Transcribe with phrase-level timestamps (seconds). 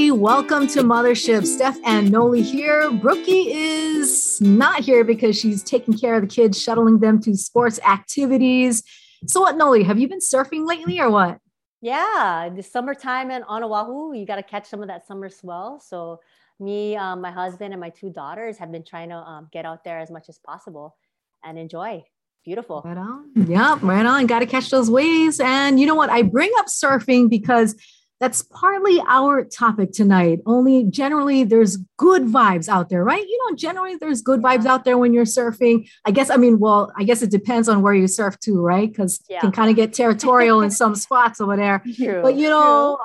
[0.00, 0.18] Everybody.
[0.18, 1.44] Welcome to Muthaship.
[1.44, 2.90] Steph and Noli here.
[2.90, 7.78] Brookie is not here because she's taking care of the kids, shuttling them to sports
[7.86, 8.82] activities.
[9.26, 9.82] So, what, Noli?
[9.82, 11.36] Have you been surfing lately or what?
[11.82, 15.80] Yeah, the summertime in on Oahu, you got to catch some of that summer swell.
[15.80, 16.20] So,
[16.58, 19.84] me, um, my husband, and my two daughters have been trying to um, get out
[19.84, 20.96] there as much as possible
[21.44, 22.02] and enjoy.
[22.42, 22.80] Beautiful.
[22.86, 23.32] Right on.
[23.36, 24.26] Yep, right on.
[24.26, 25.40] Got to catch those waves.
[25.40, 26.08] And you know what?
[26.08, 27.76] I bring up surfing because
[28.20, 30.40] that's partly our topic tonight.
[30.44, 33.26] Only generally, there's good vibes out there, right?
[33.26, 35.88] You know, generally, there's good vibes out there when you're surfing.
[36.04, 38.88] I guess, I mean, well, I guess it depends on where you surf too, right?
[38.90, 39.38] Because Yeah.
[39.38, 41.82] it can kind of get territorial in some spots over there.
[41.96, 42.20] True.
[42.22, 42.98] But you know,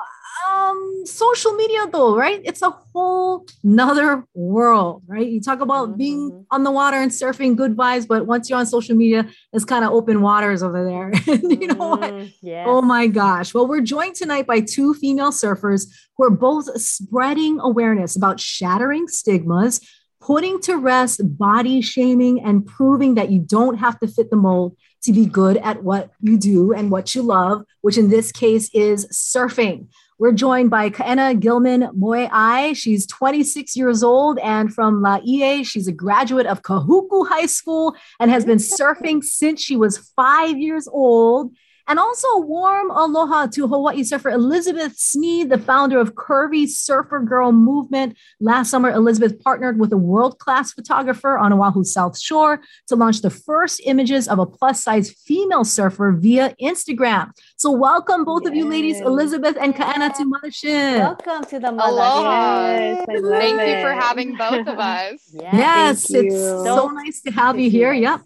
[0.48, 2.40] um, social media though, right?
[2.44, 5.26] It's a whole nother world, right?
[5.26, 6.44] You talk about being Mhm.
[6.50, 9.84] on the water and surfing good vibes, but once you're on social media, it's kind
[9.84, 11.10] of open waters over there.
[11.26, 12.12] And you know what?
[12.14, 12.64] Mm, yes.
[12.68, 13.54] Oh my gosh.
[13.54, 19.08] Well, we're joined tonight by two female surfers who are both spreading awareness about shattering
[19.08, 19.80] stigmas,
[20.20, 24.76] putting to rest body shaming, and proving that you don't have to fit the mold
[25.02, 28.68] to be good at what you do and what you love, which in this case
[28.74, 29.86] is surfing.
[30.18, 32.74] We're joined by Kaena Gilman Moeai.
[32.74, 35.62] She's 26 years old and from Laie.
[35.62, 40.56] She's a graduate of Kahuku High School and has been surfing since she was five
[40.56, 41.54] years old.
[41.88, 47.20] And also a warm aloha to Hawaii surfer Elizabeth Sneed, the founder of Curvy Surfer
[47.20, 48.16] Girl Movement.
[48.40, 53.22] Last summer, Elizabeth partnered with a world class photographer on Oahu's South Shore to launch
[53.22, 57.30] the first images of a plus size female surfer via Instagram.
[57.56, 60.98] So, welcome both of you ladies, Elizabeth and Kaena, to Muthaship.
[60.98, 61.92] Welcome to the mother.
[61.92, 62.66] Aloha.
[62.68, 65.20] Yes, I love Thank you for having both of us.
[65.32, 65.52] Yes.
[65.52, 66.64] Yes, it's you.
[66.64, 67.92] so nice to have to you here.
[67.92, 68.02] you.
[68.02, 68.20] Yep.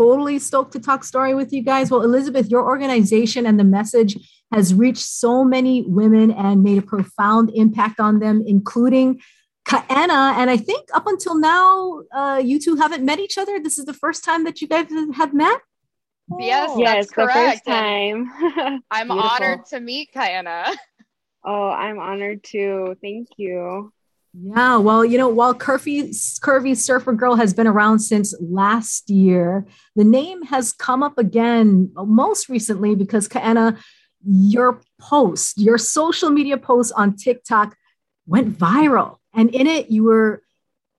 [0.00, 1.90] Totally stoked to talk story with you guys.
[1.90, 4.16] Well, Elizabeth, your organization and the message
[4.50, 9.20] has reached so many women and made a profound impact on them, including
[9.68, 10.36] Kaena.
[10.38, 13.60] And I think up until now, uh, you two haven't met each other.
[13.60, 15.60] This is the first time that you guys have met.
[16.38, 16.78] Yes, Oh.
[16.78, 17.66] yes, That's the first correct.
[17.66, 18.82] time.
[18.90, 19.20] I'm Beautiful.
[19.20, 20.74] honored to meet Kaena.
[21.44, 22.96] oh, I'm honored too.
[23.02, 23.92] Thank you.
[24.32, 26.10] Yeah, well, you know, while Curvy,
[26.40, 31.90] Curvy Surfer Girl has been around since last year, the name has come up again
[31.96, 33.76] most recently because Kaena,
[34.24, 37.76] your post, your social media post on TikTok
[38.26, 39.16] went viral.
[39.34, 40.42] And in it, you were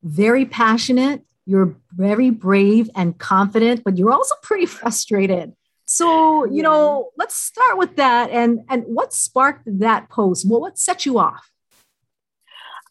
[0.04, 5.54] very passionate, you're very brave and confident, but you're also pretty frustrated.
[5.86, 8.30] So, you know, let's start with that.
[8.30, 10.46] And and what sparked that post?
[10.50, 11.52] Well, what set you off?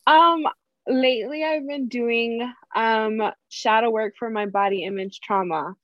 [0.07, 0.45] Um,
[0.89, 5.75] lately I've been doing um shadow work for my body image trauma.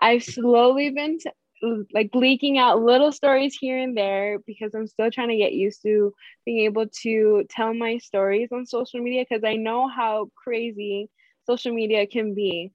[0.00, 1.30] I've slowly been t-
[1.92, 5.82] like leaking out little stories here and there because I'm still trying to get used
[5.82, 6.12] to
[6.44, 11.08] being able to tell my stories on social media because I know how crazy
[11.46, 12.72] social media can be.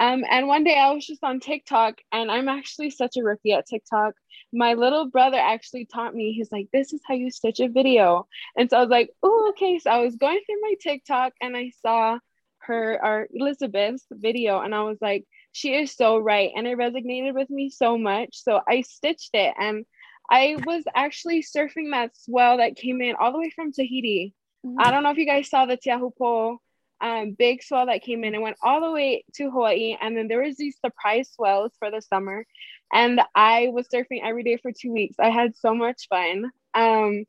[0.00, 3.52] Um, and one day I was just on TikTok, and I'm actually such a rookie
[3.52, 4.14] at TikTok.
[4.50, 8.26] My little brother actually taught me, he's like, This is how you stitch a video.
[8.56, 9.78] And so I was like, Oh, okay.
[9.78, 12.18] So I was going through my TikTok and I saw
[12.60, 16.50] her, our Elizabeth's video, and I was like, She is so right.
[16.56, 18.42] And it resonated with me so much.
[18.42, 19.84] So I stitched it, and
[20.30, 24.34] I was actually surfing that swell that came in all the way from Tahiti.
[24.78, 26.58] I don't know if you guys saw the Teahupo'o
[27.00, 29.96] um, big swell that came in and went all the way to Hawaii.
[30.00, 32.46] And then there was these surprise swells for the summer.
[32.92, 35.16] And I was surfing every day for two weeks.
[35.18, 36.50] I had so much fun.
[36.74, 37.24] Um,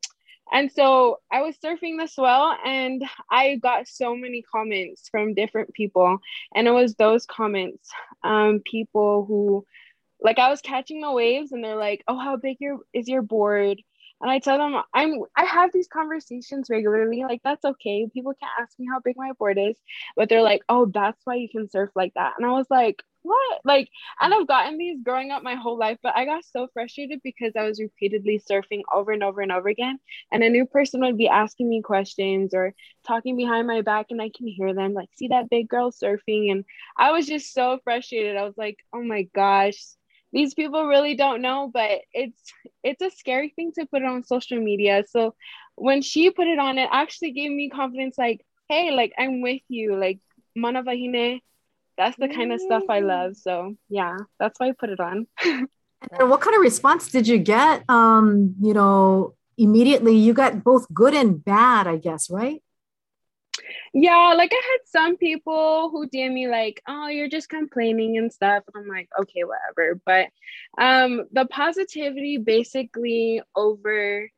[0.52, 5.72] and so I was surfing the swell and I got so many comments from different
[5.72, 6.18] people.
[6.54, 7.88] And it was those comments,
[8.22, 9.64] um, people who
[10.20, 13.22] like I was catching the waves and they're like, Oh, how big your is your
[13.22, 13.80] board?
[14.22, 17.24] And I tell them I'm I have these conversations regularly.
[17.24, 18.08] Like that's okay.
[18.12, 19.76] People can't ask me how big my board is,
[20.16, 23.02] but they're like, "Oh, that's why you can surf like that." And I was like,
[23.22, 23.88] "What?" Like,
[24.20, 27.52] and I've gotten these growing up my whole life, but I got so frustrated because
[27.56, 29.98] I was repeatedly surfing over and over and over again,
[30.30, 32.74] and a new person would be asking me questions or
[33.06, 36.50] talking behind my back, and I can hear them like, "See that big girl surfing?"
[36.52, 36.64] And
[36.96, 38.36] I was just so frustrated.
[38.36, 39.78] I was like, "Oh my gosh."
[40.32, 42.40] These people really don't know, but it's
[42.82, 45.04] it's a scary thing to put it on social media.
[45.08, 45.34] So
[45.74, 48.16] when she put it on, it actually gave me confidence.
[48.16, 49.96] Like, hey, like I'm with you.
[49.96, 50.20] Like
[50.56, 51.40] mana wahine,
[51.96, 53.36] that's the kind of stuff I love.
[53.36, 55.26] So yeah, that's why I put it on.
[55.44, 57.84] and what kind of response did you get?
[57.88, 62.62] Um, you know, immediately you got both good and bad, I guess, right?
[63.94, 68.32] Yeah, like I had some people who DM me like, "Oh, you're just complaining and
[68.32, 70.28] stuff." I'm like, "Okay, whatever." But
[70.82, 74.28] um the positivity basically over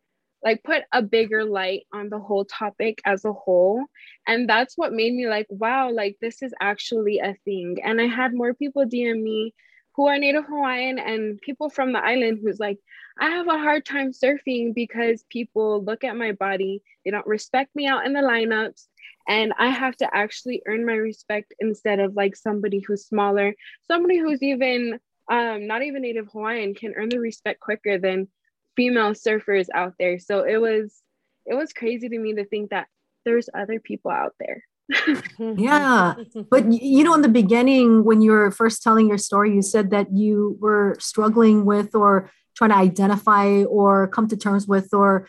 [0.43, 3.84] like put a bigger light on the whole topic as a whole,
[4.26, 8.06] and that's what made me like, "Wow, like this is actually a thing." And I
[8.06, 9.55] had more people DM me
[9.94, 12.78] who are Native Hawaiian and people from the island who's like,
[13.19, 17.75] I have a hard time surfing because people look at my body, they don't respect
[17.76, 18.88] me out in the lineups,
[19.28, 23.54] and I have to actually earn my respect instead of like somebody who's smaller,
[23.86, 25.00] somebody who's even
[25.30, 28.28] um, not even Native Hawaiian can earn the respect quicker than
[28.76, 30.18] female surfers out there.
[30.18, 31.02] So it was
[31.46, 32.88] it was crazy to me to think that
[33.24, 34.64] there's other people out there.
[35.38, 36.14] yeah.
[36.50, 39.90] But you know, in the beginning, when you were first telling your story, you said
[39.90, 45.26] that you were struggling with or trying to identify or come to terms with or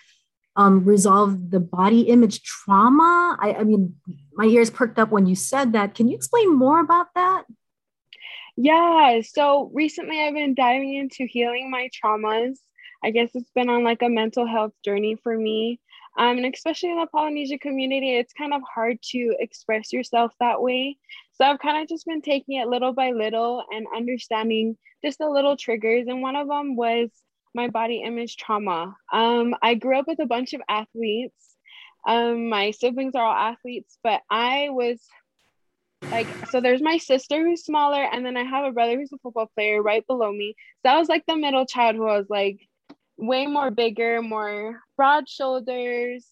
[0.55, 3.37] um, resolve the body image trauma.
[3.39, 3.95] I, I mean,
[4.33, 5.95] my ears perked up when you said that.
[5.95, 7.43] Can you explain more about that?
[8.57, 9.21] Yeah.
[9.21, 12.57] So recently I've been diving into healing my traumas.
[13.03, 15.79] I guess it's been on like a mental health journey for me.
[16.17, 20.61] Um, and especially in the Polynesian community, it's kind of hard to express yourself that
[20.61, 20.97] way.
[21.33, 25.29] So I've kind of just been taking it little by little and understanding just the
[25.29, 26.07] little triggers.
[26.07, 27.09] And one of them was
[27.55, 28.95] my body image trauma.
[29.11, 31.55] Um, I grew up with a bunch of athletes.
[32.07, 35.01] Um, my siblings are all athletes, but I was
[36.11, 39.17] like, so there's my sister who's smaller, and then I have a brother who's a
[39.17, 40.55] football player right below me.
[40.85, 42.59] So I was like the middle child who was like
[43.17, 46.27] way more bigger, more broad shoulders,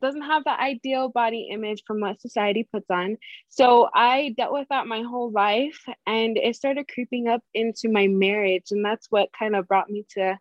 [0.00, 3.16] doesn't have the ideal body image from what society puts on.
[3.48, 8.06] So I dealt with that my whole life and it started creeping up into my
[8.06, 8.70] marriage.
[8.70, 10.38] And that's what kind of brought me to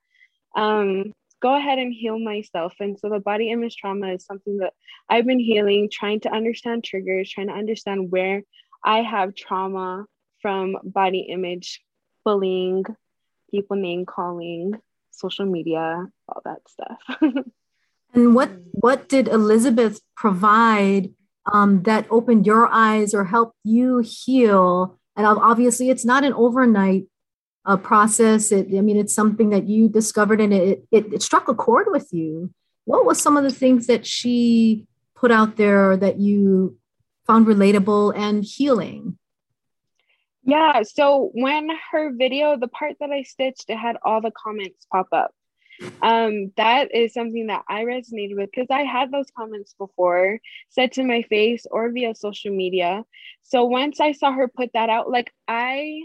[0.56, 2.74] um, go ahead and heal myself.
[2.80, 4.74] And so the body image trauma is something that
[5.10, 8.44] I've been healing, trying to understand triggers, trying to understand where
[8.84, 10.06] I have trauma
[10.42, 11.82] from body image,
[12.24, 12.86] bullying,
[13.52, 14.74] people name calling,
[15.12, 17.00] social media, all that stuff.
[18.14, 21.14] and what what did Elizabeth provide
[21.52, 24.98] um, that opened your eyes or helped you heal?
[25.16, 27.06] And obviously, it's not an overnight
[27.66, 28.52] uh, process.
[28.52, 31.88] It, I mean, it's something that you discovered, and it, it it struck a chord
[31.90, 32.54] with you.
[32.86, 36.78] What was some of the things that she put out there that you
[37.28, 39.18] found relatable and healing?
[40.44, 44.88] Yeah, so when her video, the part that I stitched, it had all the comments
[44.92, 45.32] pop up.
[46.02, 50.40] Um, that is something that I resonated with because I had those comments before
[50.70, 53.06] said to my face or via social media.
[53.44, 56.02] So once I saw her put that out, like I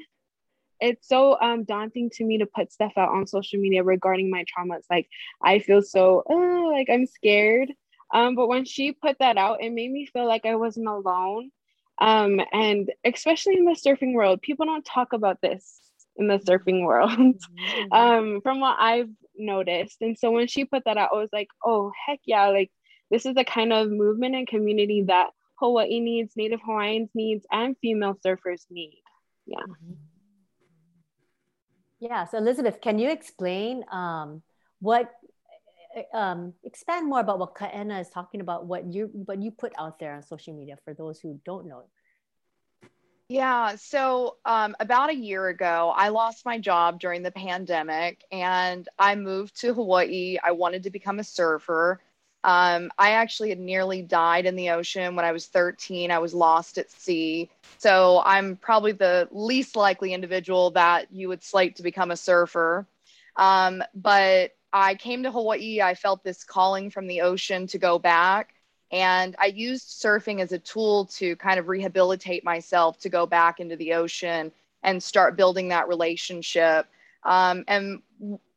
[0.85, 4.45] it's so um daunting to me to put stuff out on social media regarding my
[4.47, 4.77] trauma.
[4.77, 5.09] It's like
[5.43, 7.73] I feel so oh, like I'm scared.
[8.13, 11.51] Um, but when she put that out, it made me feel like I wasn't alone
[11.99, 15.81] um, and especially in the surfing world, people don't talk about this
[16.17, 17.93] in the surfing world mm-hmm.
[17.93, 19.99] um, from what I've noticed.
[20.01, 22.71] And so when she put that out, I was like, oh, heck yeah, like
[23.11, 27.77] this is the kind of movement and community that Hawaii needs, Native Hawaiians needs, and
[27.81, 29.03] female surfers need.
[29.47, 29.59] Yeah.
[29.59, 29.93] Mm-hmm.
[32.05, 32.27] Yeah.
[32.27, 34.43] So, Elizabeth, can you explain um,
[34.81, 35.11] what
[36.13, 39.99] um, expand more about what Kaena is talking about, what you what you put out
[39.99, 41.85] there on social media for those who don't know.
[43.29, 48.87] Yeah, so um, about a year ago, I lost my job during the pandemic and
[48.99, 50.37] I moved to Hawaii.
[50.45, 52.03] I wanted to become a surfer.
[52.45, 56.11] Um, I actually had nearly died in the ocean when I was 13.
[56.11, 57.49] I was lost at sea.
[57.79, 62.87] So I'm probably the least likely individual that you would slate to become a surfer.
[63.37, 65.81] Um, but I came to Hawaii.
[65.81, 68.55] I felt this calling from the ocean to go back.
[68.93, 73.59] And I used surfing as a tool to kind of rehabilitate myself to go back
[73.59, 76.87] into the ocean and start building that relationship.
[77.23, 78.03] Um, and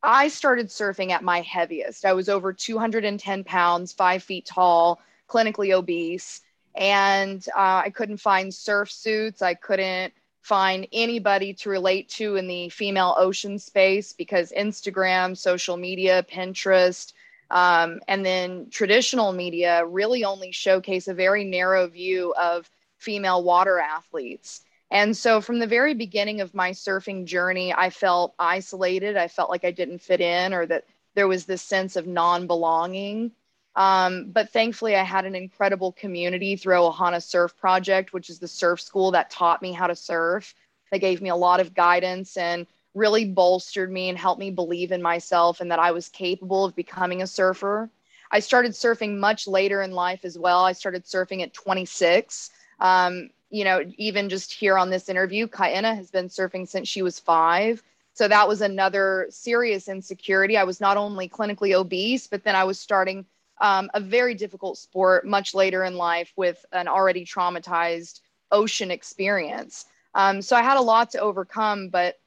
[0.08, 2.06] I started surfing at my heaviest.
[2.06, 6.40] I was over 210 pounds, five feet tall, clinically obese.
[6.76, 9.42] And uh, I couldn't find surf suits.
[9.42, 15.76] I couldn't find anybody to relate to in the female ocean space because Instagram, social
[15.76, 17.12] media, Pinterest,
[17.52, 23.78] um, and then traditional media really only showcase a very narrow view of female water
[23.78, 24.62] athletes.
[24.90, 29.18] And so from the very beginning of my surfing journey, I felt isolated.
[29.18, 32.48] I felt like I didn't fit in or that there was this sense of non
[32.48, 33.32] belonging.
[33.76, 38.48] Um, but thankfully, I had an incredible community through Ohana Surf Project, which is the
[38.48, 40.56] surf school that taught me how to surf.
[40.92, 42.66] They gave me a lot of guidance and
[42.96, 46.76] really bolstered me and helped me believe in myself and that I was capable of
[46.76, 47.90] becoming a surfer.
[48.32, 50.66] I started surfing much later in life as well.
[50.66, 52.50] I started surfing at 26.
[52.80, 57.02] Um, you know, even just here on this interview, Kaena has been surfing since she
[57.02, 57.82] was five.
[58.14, 60.58] So that was another serious insecurity.
[60.58, 63.26] I was not only clinically obese, but then I was starting
[63.62, 69.86] um, a very difficult sport much later in life with an already traumatized ocean experience.
[70.14, 72.20] Um, so I had a lot to overcome, but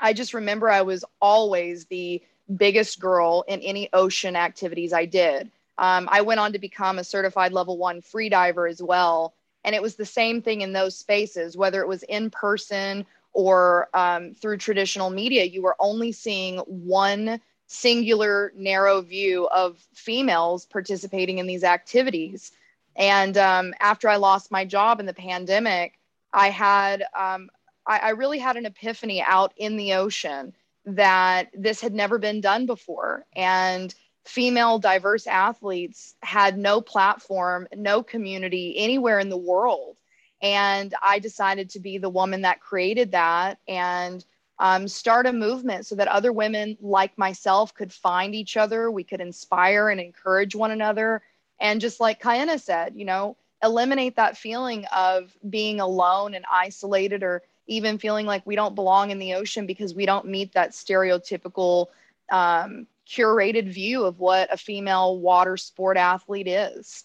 [0.00, 2.22] I just remember I was always the
[2.56, 5.50] biggest girl in any ocean activities I did.
[5.76, 9.34] Um, I went on to become a certified level one freediver as well.
[9.68, 13.90] And it was the same thing in those spaces, whether it was in person or
[13.92, 21.36] um, through traditional media, you were only seeing one singular narrow view of females participating
[21.36, 22.52] in these activities.
[22.96, 25.98] And um, after I lost my job in the pandemic,
[26.32, 27.50] I had, um,
[27.86, 30.54] I, I really had an epiphany out in the ocean
[30.86, 33.26] that this had never been done before.
[33.36, 33.94] And
[34.28, 39.96] female diverse athletes had no platform, no community anywhere in the world.
[40.42, 44.22] And I decided to be the woman that created that and
[44.58, 48.90] um, start a movement so that other women like myself could find each other.
[48.90, 51.22] We could inspire and encourage one another.
[51.58, 57.22] And just like Kaena said, you know, eliminate that feeling of being alone and isolated
[57.22, 60.72] or even feeling like we don't belong in the ocean because we don't meet that
[60.72, 61.86] stereotypical
[62.30, 67.04] um, curated view of what a female water sport athlete is.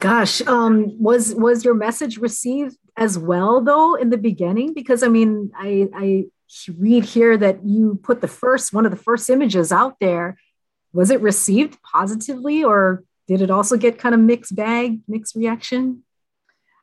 [0.00, 4.74] Gosh, um, was was your message received as well though in the beginning?
[4.74, 6.24] Because I mean, I I
[6.76, 10.36] read here that you put the first one of the first images out there.
[10.92, 16.04] Was it received positively, or did it also get kind of mixed bag, mixed reaction?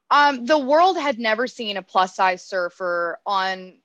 [0.09, 3.80] Um, the world had never seen a plus size surfer on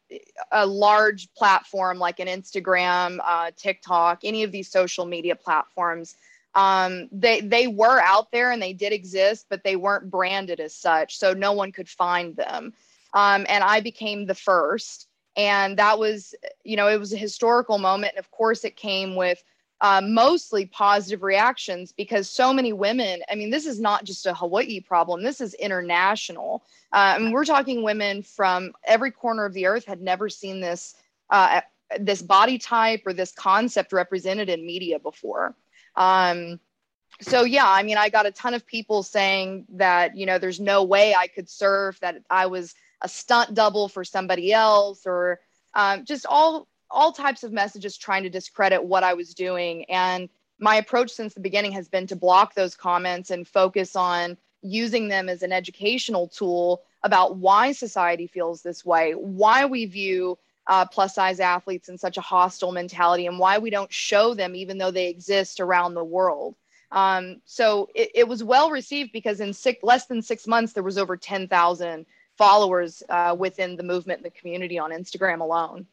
[0.52, 6.16] a large platform like an Instagram, uh, TikTok, any of these social media platforms.
[6.54, 10.75] Um, they they were out there and they did exist, but they weren't branded as
[10.75, 12.72] such, so no one could find them.
[13.12, 16.34] Um, and I became the first, and that was,
[16.64, 18.14] you know, it was a historical moment.
[18.16, 19.42] And of course, it came with
[19.80, 24.35] uh, mostly positive reactions because so many women, I mean, this is not just a
[24.35, 26.64] Hawaii problem, this is international.
[26.92, 30.61] Uh, I mean, we're talking women from every corner of the earth had never seen
[30.61, 30.95] this.
[31.28, 31.61] Uh,
[32.00, 35.54] this body type or this concept represented in media before.
[35.95, 36.61] Um,
[37.21, 40.61] so yeah, I mean, I got a ton of people saying that you know there's
[40.61, 45.40] no way I could surf, that I was a stunt double for somebody else, or
[45.75, 49.84] um, just all all types of messages trying to discredit what I was doing.
[49.84, 54.38] And my approach since the beginning has been to block those comments and focus on
[54.62, 60.38] using them as an educational tool about why society feels this way, why we view
[60.68, 64.56] uh, plus size athletes in such a hostile mentality, and why we don't show them
[64.56, 66.56] even though they exist around the world.
[66.92, 70.82] Um, so it, it, was well received because in six, less than six months, there
[70.82, 72.06] was over 10,000
[72.38, 75.86] followers uh, within the movement and the community on Instagram alone.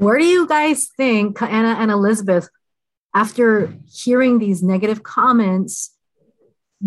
[0.00, 2.48] Where do you guys think, Kaena and Elizabeth,
[3.14, 5.94] after hearing these negative comments,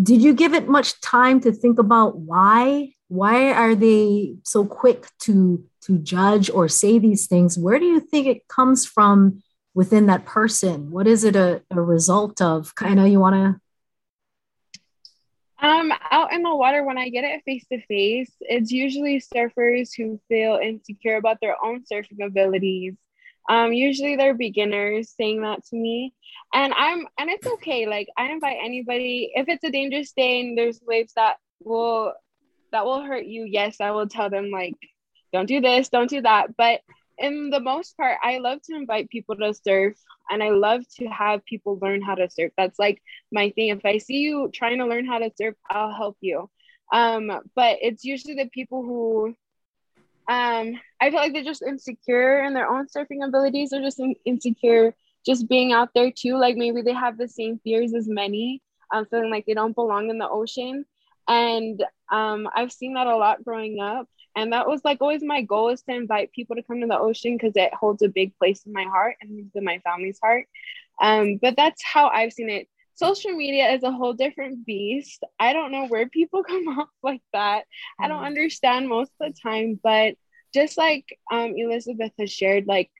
[0.02, 2.94] did you give it much time to think about why?
[3.06, 7.56] Why are they so quick to to judge or say these things?
[7.56, 9.44] Where do you think it comes from
[9.74, 10.90] within that person?
[10.90, 12.72] What is it a, a result of?
[12.80, 13.60] I know you want to
[15.64, 19.90] um, out in the water, when I get it face to face, it's usually surfers
[19.96, 22.96] who feel insecure about their own surfing abilities
[23.48, 26.14] um, usually they're beginners saying that to me.
[26.52, 27.86] And I'm and it's okay.
[27.86, 32.14] Like I invite anybody, if it's a dangerous day and there's waves that will
[32.72, 34.74] that will hurt you, yes, I will tell them like,
[35.32, 36.56] don't do this, don't do that.
[36.56, 36.80] But
[37.18, 39.96] in the most part, I love to invite people to surf
[40.30, 42.52] and I love to have people learn how to surf.
[42.56, 43.68] That's like my thing.
[43.68, 46.50] If I see you trying to learn how to surf, I'll help you.
[46.92, 49.34] Um, but it's usually the people who
[50.28, 53.70] um, I feel like they're just insecure in their own surfing abilities.
[53.70, 54.94] They're just in- insecure
[55.26, 56.36] just being out there too.
[56.36, 58.62] Like maybe they have the same fears as many,
[58.92, 60.84] um, feeling like they don't belong in the ocean.
[61.28, 64.08] And um, I've seen that a lot growing up.
[64.36, 66.98] And that was like always my goal is to invite people to come to the
[66.98, 70.46] ocean because it holds a big place in my heart and in my family's heart.
[71.00, 72.68] Um, but that's how I've seen it.
[72.94, 75.22] Social media is a whole different beast.
[75.38, 77.64] I don't know where people come off like that.
[78.00, 78.26] I don't mm.
[78.26, 80.14] understand most of the time, but
[80.52, 82.90] just like um, Elizabeth has shared, like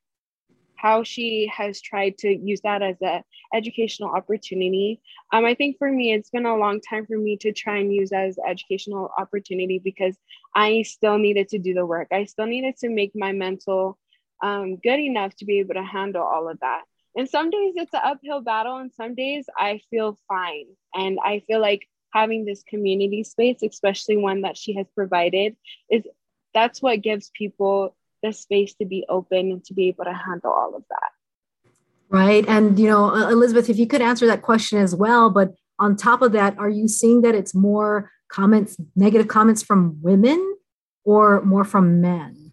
[0.76, 3.22] how she has tried to use that as a
[3.54, 5.00] educational opportunity.
[5.32, 7.92] Um, I think for me, it's been a long time for me to try and
[7.92, 10.16] use as educational opportunity because
[10.54, 12.08] I still needed to do the work.
[12.12, 13.98] I still needed to make my mental
[14.42, 16.82] um, good enough to be able to handle all of that.
[17.16, 20.66] And some days it's an uphill battle, and some days I feel fine.
[20.94, 25.56] And I feel like having this community space, especially one that she has provided,
[25.90, 26.04] is
[26.52, 30.50] that's what gives people the space to be open and to be able to handle
[30.50, 31.10] all of that.
[32.08, 32.44] Right.
[32.48, 36.22] And, you know, Elizabeth, if you could answer that question as well, but on top
[36.22, 40.56] of that, are you seeing that it's more comments, negative comments from women
[41.04, 42.43] or more from men?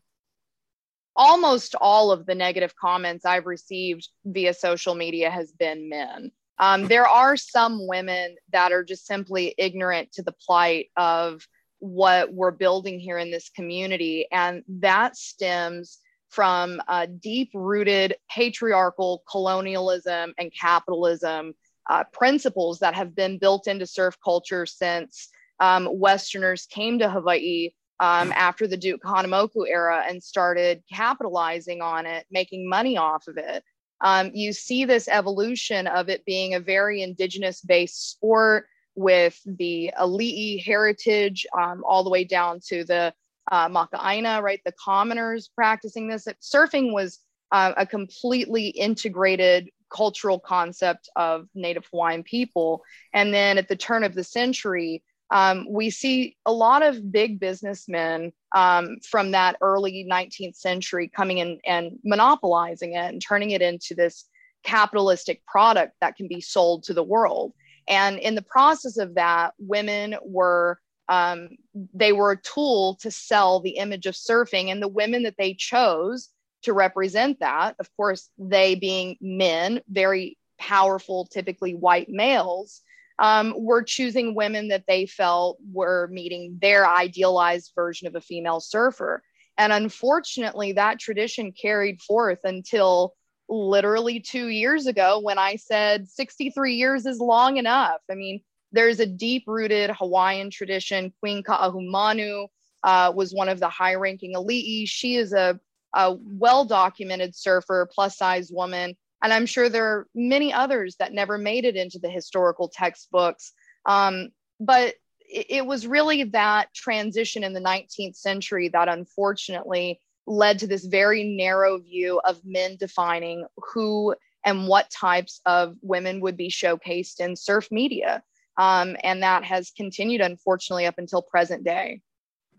[1.23, 6.31] Almost all of the negative comments I've received via social media has been men.
[6.57, 11.47] Um, there are some women that are just simply ignorant to the plight of
[11.77, 14.25] what we're building here in this community.
[14.31, 15.99] And that stems
[16.29, 16.81] from
[17.19, 21.53] deep rooted patriarchal colonialism and capitalism
[21.87, 27.69] uh, principles that have been built into surf culture since um, Westerners came to Hawaii
[28.01, 33.37] um, after the Duke Kahanamoku era and started capitalizing on it, making money off of
[33.37, 33.63] it.
[34.01, 38.65] Um, you see this evolution of it being a very indigenous based sport
[38.95, 43.13] with the Ali'i heritage um, all the way down to the
[43.51, 44.61] uh, Maka'aina, right?
[44.65, 46.27] The commoners practicing this.
[46.41, 47.19] Surfing was
[47.51, 52.81] uh, a completely integrated cultural concept of Native Hawaiian people.
[53.13, 57.39] And then at the turn of the century, um, we see a lot of big
[57.39, 63.61] businessmen um, from that early 19th century coming in and monopolizing it and turning it
[63.61, 64.27] into this
[64.63, 67.53] capitalistic product that can be sold to the world.
[67.87, 71.49] And in the process of that, women were um,
[71.93, 75.53] they were a tool to sell the image of surfing, and the women that they
[75.53, 76.29] chose
[76.61, 82.81] to represent that, of course, they being men, very powerful, typically white males,
[83.21, 88.59] um, were choosing women that they felt were meeting their idealized version of a female
[88.59, 89.21] surfer.
[89.59, 93.13] And unfortunately, that tradition carried forth until
[93.47, 98.01] literally two years ago when I said 63 years is long enough.
[98.09, 101.13] I mean, there's a deep rooted Hawaiian tradition.
[101.19, 102.47] Queen Ka'ahumanu
[102.83, 104.87] uh, was one of the high ranking ali'i.
[104.87, 105.59] She is a,
[105.93, 108.95] a well documented surfer, plus size woman.
[109.23, 113.53] And I'm sure there are many others that never made it into the historical textbooks.
[113.85, 114.29] Um,
[114.59, 114.95] but
[115.27, 121.23] it, was really that transition in the 19th century that unfortunately led to this very
[121.23, 127.35] narrow view of men defining who and what types of women would be showcased in
[127.35, 128.23] surf media.
[128.57, 132.01] Um, and that has continued, unfortunately, up until present day.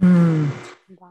[0.00, 0.51] Mm.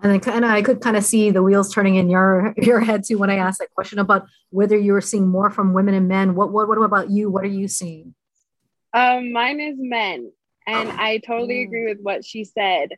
[0.03, 2.79] And then kind of, I could kind of see the wheels turning in your your
[2.79, 5.93] head too when I asked that question about whether you were seeing more from women
[5.93, 6.35] and men.
[6.35, 7.29] What what what about you?
[7.29, 8.13] What are you seeing?
[8.93, 10.31] Um, mine is men,
[10.67, 11.67] and I totally mm.
[11.67, 12.89] agree with what she said.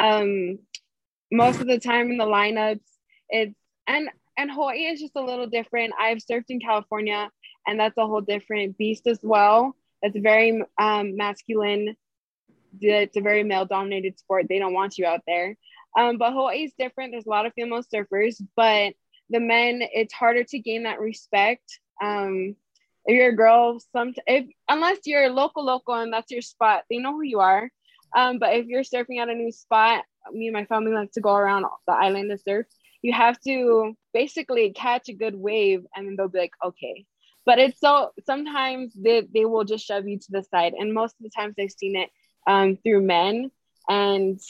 [0.00, 0.58] Um,
[1.30, 2.80] most of the time in the lineups,
[3.28, 3.54] it's
[3.86, 5.94] and and Hawaii is just a little different.
[5.98, 7.30] I've surfed in California,
[7.66, 9.76] and that's a whole different beast as well.
[10.02, 11.96] It's very um, masculine.
[12.80, 14.46] It's a very male dominated sport.
[14.48, 15.56] They don't want you out there.
[15.96, 17.12] Um, but Hawaii is different.
[17.12, 18.94] There's a lot of female surfers, but
[19.30, 21.78] the men, it's harder to gain that respect.
[22.02, 22.56] Um,
[23.06, 26.98] if you're a girl, some if unless you're local, local, and that's your spot, they
[26.98, 27.70] know who you are.
[28.16, 31.20] Um, but if you're surfing at a new spot, me and my family like to
[31.20, 32.66] go around the island to surf
[33.04, 37.04] you have to basically catch a good wave and then they'll be like, okay.
[37.44, 40.72] But it's so sometimes they, they will just shove you to the side.
[40.72, 42.08] And most of the times I've seen it
[42.46, 43.50] um, through men
[43.90, 44.40] and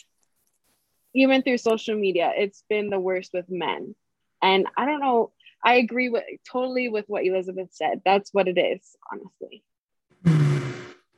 [1.14, 3.94] even through social media, it's been the worst with men.
[4.42, 5.32] And I don't know,
[5.64, 8.02] I agree with totally with what Elizabeth said.
[8.04, 9.62] That's what it is, honestly.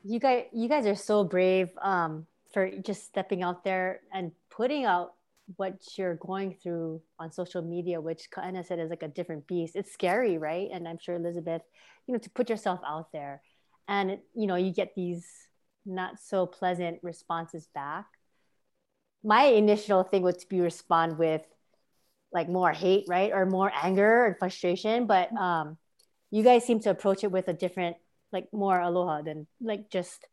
[0.05, 4.85] You guys, you guys are so brave um, for just stepping out there and putting
[4.85, 5.15] out
[5.57, 9.77] what you're going through on social media, which Ka'ena said is like a different beast.
[9.77, 10.69] It's scary, right?
[10.73, 11.63] And I'm sure Elizabeth,
[12.07, 13.43] you know, to put yourself out there,
[13.89, 15.27] and you know, you get these
[15.85, 18.07] not so pleasant responses back.
[19.27, 21.43] My initial thing would be respond with
[22.33, 25.07] like more hate, right, or more anger and frustration.
[25.07, 25.79] But um,
[26.31, 27.97] you guys seem to approach it with a different,
[28.33, 30.25] like more aloha than like just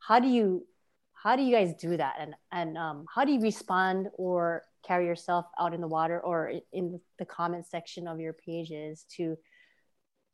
[0.00, 0.66] how do you
[1.12, 5.06] how do you guys do that and and um, how do you respond or carry
[5.06, 9.36] yourself out in the water or in the comment section of your pages to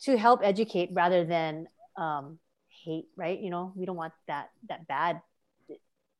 [0.03, 2.39] to help educate rather than um,
[2.85, 3.41] hate, right?
[3.41, 5.21] You know, we don't want that that bad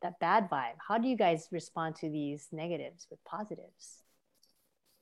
[0.03, 0.75] that bad vibe.
[0.87, 4.03] How do you guys respond to these negatives with positives?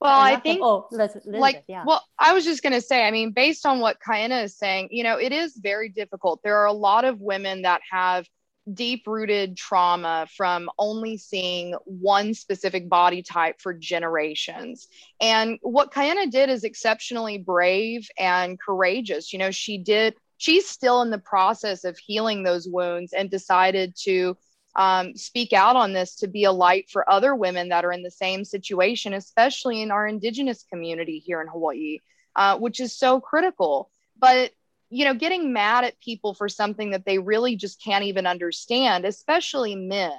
[0.01, 1.85] Well, I think, oh, Elizabeth, like, yeah.
[1.87, 4.89] well, I was just going to say, I mean, based on what Kaena is saying,
[4.91, 6.41] you know, it is very difficult.
[6.43, 8.27] There are a lot of women that have
[8.73, 14.89] deep rooted trauma from only seeing one specific body type for generations.
[15.21, 19.33] And what Kaena did is exceptionally brave and courageous.
[19.33, 23.95] You know, she did, she's still in the process of healing those wounds and decided
[24.03, 24.37] to
[24.77, 28.03] um, speak out on this to be a light for other women that are in
[28.03, 31.99] the same situation, especially in our Indigenous community here in Hawaii,
[32.35, 33.91] uh, which is so critical.
[34.19, 34.53] But
[34.91, 39.05] you know, getting mad at people for something that they really just can't even understand,
[39.05, 40.13] especially men.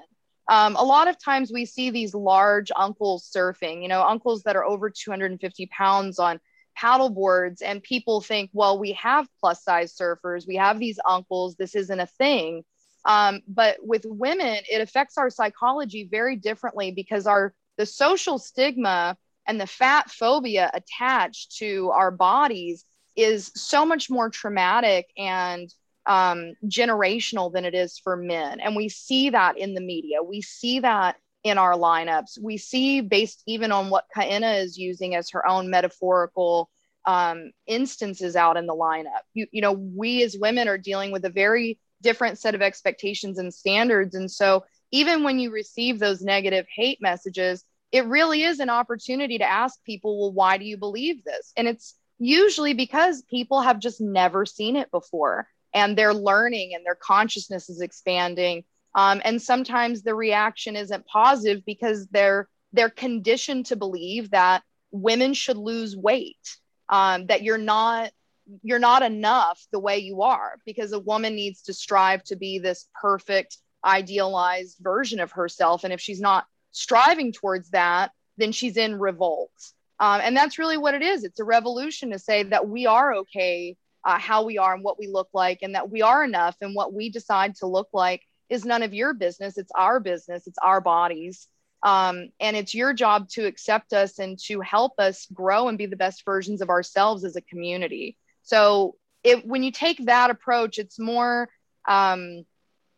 [0.50, 4.56] Um, a lot of times we see these large uncles surfing, you know, uncles that
[4.56, 6.40] are over 250 pounds on
[6.76, 11.56] paddle boards, and people think, well, we have plus size surfers, we have these uncles,
[11.56, 12.64] this isn't a thing.
[13.06, 19.18] Um, but with women, it affects our psychology very differently because our the social stigma
[19.48, 25.74] and the fat phobia attached to our bodies is so much more traumatic and
[26.06, 28.60] um, generational than it is for men.
[28.60, 30.22] And we see that in the media.
[30.24, 32.40] We see that in our lineups.
[32.42, 36.70] We see, based even on what Kaena is using as her own metaphorical
[37.06, 39.22] um, instances out in the lineup.
[39.34, 43.40] You, you know, we as women are dealing with a very different set of expectations
[43.40, 44.16] and standards.
[44.16, 49.40] And so, even when you receive those negative hate messages, it really is an opportunity
[49.40, 51.52] to ask people, well, why do you believe this?
[51.58, 56.86] And it's usually because people have just never seen it before and they're learning and
[56.86, 58.64] their consciousness is expanding.
[58.94, 65.34] Um, and sometimes the reaction isn't positive because they're they're conditioned to believe that women
[65.34, 66.58] should lose weight,
[66.90, 68.12] um, that you're not
[68.62, 72.60] you're not enough the way you are because a woman needs to strive to be
[72.60, 75.84] this perfect idealized version of herself.
[75.84, 79.52] And if she's not striving towards that then she's in revolt.
[80.00, 81.24] Um, and that's really what it is.
[81.24, 85.00] It's a revolution to say that we are okay uh, how we are and what
[85.00, 88.22] we look like and that we are enough and what we decide to look like
[88.50, 89.58] is none of your business.
[89.58, 90.46] It's our business.
[90.46, 91.48] It's our bodies.
[91.82, 95.88] Um, and it's your job to accept us and to help us grow and be
[95.88, 100.78] the best versions of ourselves as a community so it, when you take that approach,
[100.78, 101.50] it's more
[101.88, 102.46] um,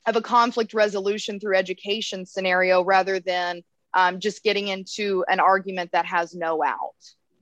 [0.05, 5.91] of a conflict resolution through education scenario rather than um, just getting into an argument
[5.93, 6.95] that has no out.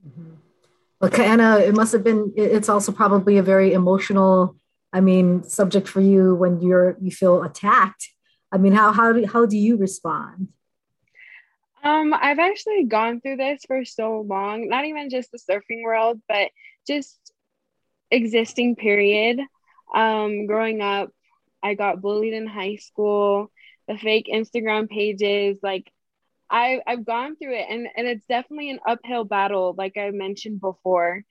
[0.06, 0.34] Mm-hmm.
[1.00, 2.32] Well, Kaena, it must have been.
[2.36, 4.56] It's also probably a very emotional.
[4.92, 8.08] I mean, subject for you when you're you feel attacked.
[8.50, 10.48] I mean, how how do how do you respond?
[11.84, 16.20] Um, I've actually gone through this for so long, not even just the surfing world,
[16.28, 16.50] but
[16.86, 17.25] just
[18.10, 19.40] existing period.
[19.94, 21.10] Um, growing up,
[21.62, 23.50] I got bullied in high school,
[23.88, 25.90] the fake Instagram pages, like
[26.50, 30.60] I I've gone through it and, and it's definitely an uphill battle, like I mentioned
[30.60, 31.24] before.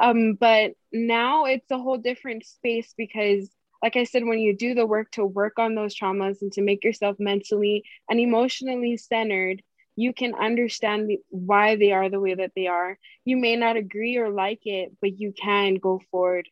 [0.00, 3.50] Um, but now it's a whole different space because
[3.82, 6.62] like I said, when you do the work to work on those traumas and to
[6.62, 9.62] make yourself mentally and emotionally centered,
[10.00, 12.98] you can understand why they are the way that they are.
[13.26, 16.48] You may not agree or like it, but you can go forward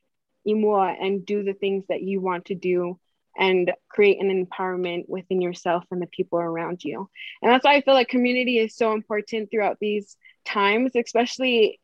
[0.46, 2.98] imua and do the things that you want to do
[3.38, 7.08] and create an empowerment within yourself and the people around you.
[7.40, 11.80] And that's why I feel like community is so important throughout these times, especially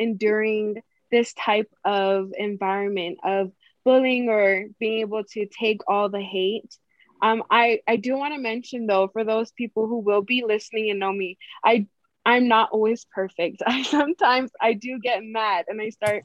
[0.00, 3.52] enduring this type of environment of
[3.84, 6.76] bullying or being able to take all the hate
[7.22, 10.90] um, I, I do want to mention though, for those people who will be listening
[10.90, 11.86] and know me, I
[12.26, 13.62] I'm not always perfect.
[13.66, 16.24] I sometimes I do get mad and I start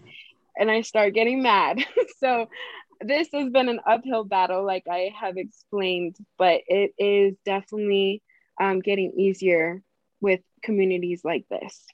[0.58, 1.86] and I start getting mad.
[2.20, 2.50] so
[3.02, 8.22] this has been an uphill battle, like I have explained, but it is definitely
[8.62, 9.82] um, getting easier
[10.20, 11.86] with communities like this.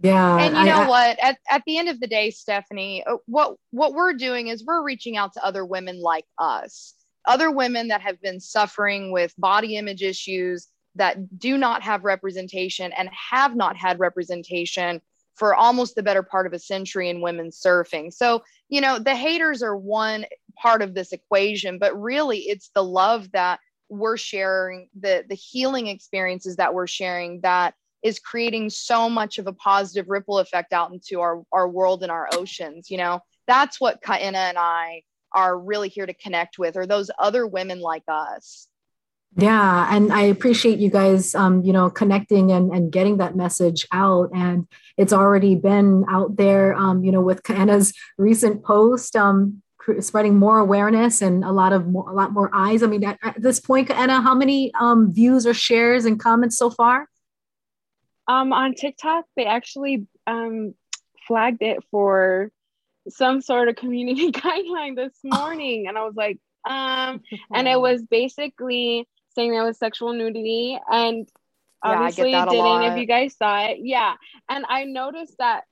[0.00, 0.36] Yeah.
[0.38, 1.18] And you know I, what?
[1.22, 4.82] At, at the end of the day, Stephanie, uh, what what we're doing is we're
[4.82, 9.76] reaching out to other women like us other women that have been suffering with body
[9.76, 15.00] image issues that do not have representation and have not had representation
[15.34, 18.12] for almost the better part of a century in women's surfing.
[18.12, 20.26] So, you know, the haters are one
[20.60, 25.86] part of this equation, but really it's the love that we're sharing, the the healing
[25.86, 30.92] experiences that we're sharing that is creating so much of a positive ripple effect out
[30.92, 33.20] into our our world and our oceans, you know.
[33.48, 35.02] That's what Kaena and I
[35.34, 38.68] are really here to connect with or those other women like us
[39.36, 43.86] yeah and i appreciate you guys um, you know connecting and, and getting that message
[43.92, 44.66] out and
[44.96, 49.62] it's already been out there um, you know with Kaena's recent post um,
[50.00, 52.82] spreading more awareness and a lot of more, a lot more eyes.
[52.82, 56.56] I mean, at, at this point, Kaena, how many um, views or shares and comments
[56.56, 57.08] so far?
[58.28, 60.74] Um, on TikTok, they actually um,
[61.26, 62.50] flagged it for
[63.08, 66.38] some sort of community guideline this morning, and I was like,
[66.68, 71.28] um, and it was basically saying there was sexual nudity, and
[71.82, 72.82] obviously yeah, didn't.
[72.92, 74.14] If you guys saw it, yeah,
[74.48, 75.64] and I noticed that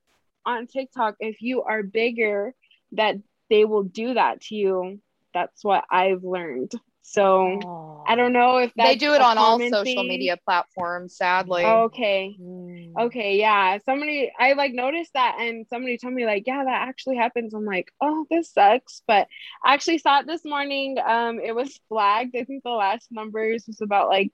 [0.45, 2.55] on TikTok, if you are bigger,
[2.93, 3.17] that
[3.49, 5.01] they will do that to you.
[5.33, 6.73] That's what I've learned.
[7.11, 8.05] So Aww.
[8.07, 11.17] I don't know if they do it on all social media platforms.
[11.17, 11.65] Sadly.
[11.65, 12.37] Okay.
[12.41, 12.93] Mm.
[12.97, 13.37] Okay.
[13.37, 13.79] Yeah.
[13.85, 17.53] Somebody I like noticed that, and somebody told me like, yeah, that actually happens.
[17.53, 19.03] I'm like, oh, this sucks.
[19.09, 19.27] But
[19.65, 20.99] I actually saw it this morning.
[21.05, 22.37] Um, it was flagged.
[22.37, 24.31] I think the last numbers was about like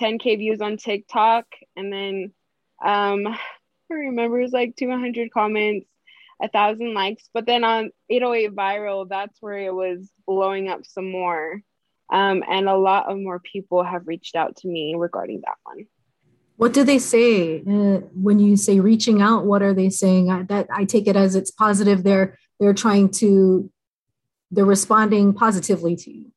[0.00, 2.32] 10k views on TikTok, and then
[2.84, 3.38] um, I
[3.88, 5.86] remember it was like 200 comments
[6.42, 7.30] a thousand likes.
[7.32, 11.62] But then on 808 viral, that's where it was blowing up some more.
[12.12, 15.86] Um, and a lot of more people have reached out to me regarding that one.
[16.56, 19.44] What do they say uh, when you say reaching out?
[19.44, 20.30] What are they saying?
[20.30, 22.02] I, that I take it as it's positive.
[22.02, 23.70] They're they're trying to
[24.50, 26.32] they're responding positively to you.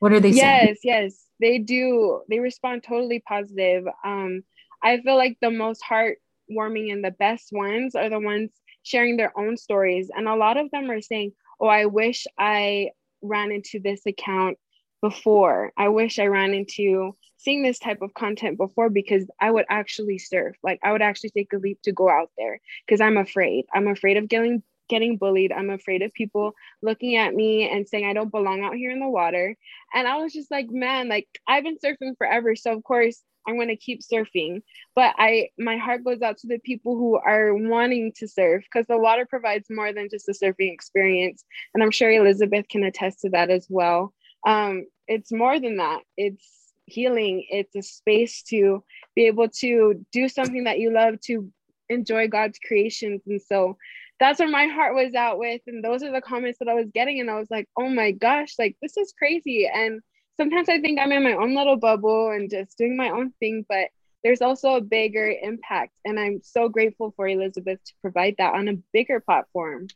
[0.00, 0.68] What are they yes, saying?
[0.68, 2.22] Yes, yes, they do.
[2.28, 3.84] They respond totally positive.
[4.04, 4.42] Um,
[4.82, 8.50] I feel like the most heartwarming and the best ones are the ones
[8.82, 10.10] sharing their own stories.
[10.14, 12.90] And a lot of them are saying, Oh, I wish I
[13.22, 14.58] ran into this account
[15.00, 15.72] before.
[15.76, 20.18] I wish I ran into seeing this type of content before because I would actually
[20.18, 20.56] surf.
[20.62, 23.64] Like I would actually take a leap to go out there because I'm afraid.
[23.72, 25.52] I'm afraid of getting getting bullied.
[25.52, 29.00] I'm afraid of people looking at me and saying I don't belong out here in
[29.00, 29.56] the water.
[29.94, 32.56] And I was just like, man, like I've been surfing forever.
[32.56, 34.62] So of course I'm going to keep surfing.
[34.94, 38.86] But I my heart goes out to the people who are wanting to surf because
[38.86, 41.44] the water provides more than just a surfing experience.
[41.72, 44.12] And I'm sure Elizabeth can attest to that as well.
[44.46, 46.00] Um, it's more than that.
[46.16, 46.46] It's
[46.86, 47.44] healing.
[47.48, 51.50] It's a space to be able to do something that you love to
[51.88, 53.22] enjoy God's creations.
[53.26, 53.76] And so
[54.18, 55.62] that's where my heart was out with.
[55.66, 57.20] And those are the comments that I was getting.
[57.20, 59.68] And I was like, oh my gosh, like this is crazy.
[59.72, 60.00] And
[60.38, 63.64] sometimes I think I'm in my own little bubble and just doing my own thing,
[63.68, 63.88] but
[64.22, 65.92] there's also a bigger impact.
[66.04, 69.88] And I'm so grateful for Elizabeth to provide that on a bigger platform.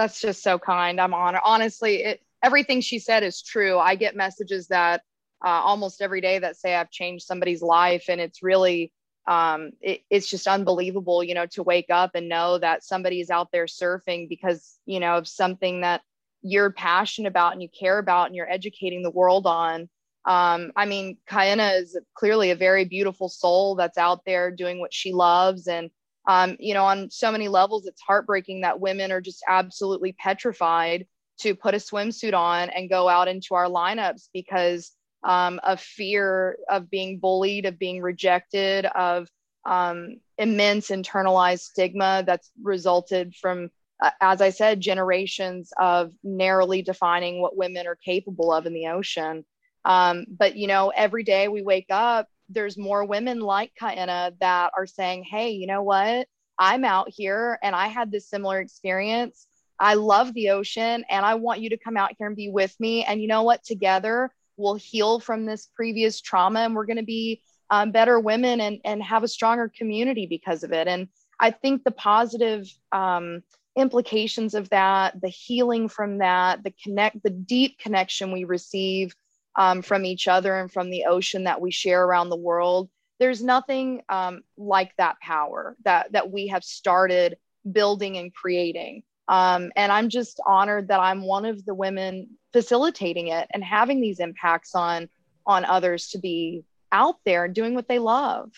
[0.00, 0.98] That's just so kind.
[0.98, 1.42] I'm honored.
[1.44, 3.78] Honestly, it, everything she said is true.
[3.78, 5.02] I get messages that
[5.44, 8.94] uh, almost every day that say I've changed somebody's life, and it's really
[9.28, 13.52] um, it, it's just unbelievable, you know, to wake up and know that somebody's out
[13.52, 16.00] there surfing because, you know, of something that
[16.40, 19.82] you're passionate about and you care about and you're educating the world on.
[20.24, 24.94] Um, I mean, Kaena is clearly a very beautiful soul that's out there doing what
[24.94, 25.66] she loves.
[25.66, 25.90] And,
[26.26, 31.06] um, you know, on so many levels, it's heartbreaking that women are just absolutely petrified
[31.38, 34.92] to put a swimsuit on and go out into our lineups because
[35.24, 39.28] um, of fear of being bullied, of being rejected, of
[39.64, 43.70] um, immense internalized stigma that's resulted from,
[44.02, 48.88] uh, as I said, generations of narrowly defining what women are capable of in the
[48.88, 49.44] ocean.
[49.84, 54.72] Um, but, you know, every day we wake up, there's more women like Kaena that
[54.76, 56.26] are saying, hey, you know what?
[56.58, 59.46] I'm out here and I had this similar experience.
[59.78, 62.78] I love the ocean and I want you to come out here and be with
[62.78, 63.04] me.
[63.04, 63.64] And you know what?
[63.64, 68.60] Together, we'll heal from this previous trauma and we're going to be um, better women
[68.60, 70.86] and, and have a stronger community because of it.
[70.86, 71.08] And
[71.38, 73.42] I think the positive um,
[73.76, 79.14] implications of that, the healing from that, the connect, the deep connection we receive
[79.56, 82.88] um, from each other and from the ocean that we share around the world.
[83.18, 87.36] There's nothing um, like that power that that we have started
[87.70, 89.02] building and creating.
[89.28, 94.00] Um, and I'm just honored that I'm one of the women facilitating it and having
[94.00, 95.08] these impacts on
[95.46, 98.52] on others to be out there doing what they love.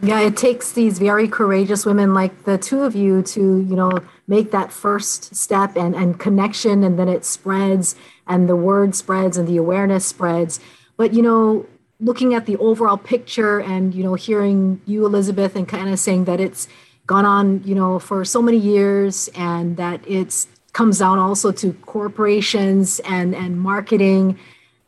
[0.00, 4.00] Yeah, it takes these very courageous women like the two of you to, you know,
[4.26, 7.94] make that first step and, and connection, and then it spreads,
[8.26, 10.60] and the word spreads, and the awareness spreads.
[10.96, 11.66] But, you know,
[12.00, 16.24] looking at the overall picture and, you know, hearing you, Elizabeth, and kind of saying
[16.24, 16.68] that it's
[17.06, 21.72] gone on, you know, for so many years, and that it's comes down also to
[21.86, 24.38] corporations and and marketing.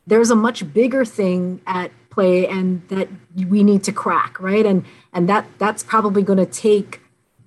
[0.06, 3.08] There's a much bigger thing at play, and that
[3.48, 4.64] we need to crack, right?
[4.64, 7.00] And and that that's probably going to take,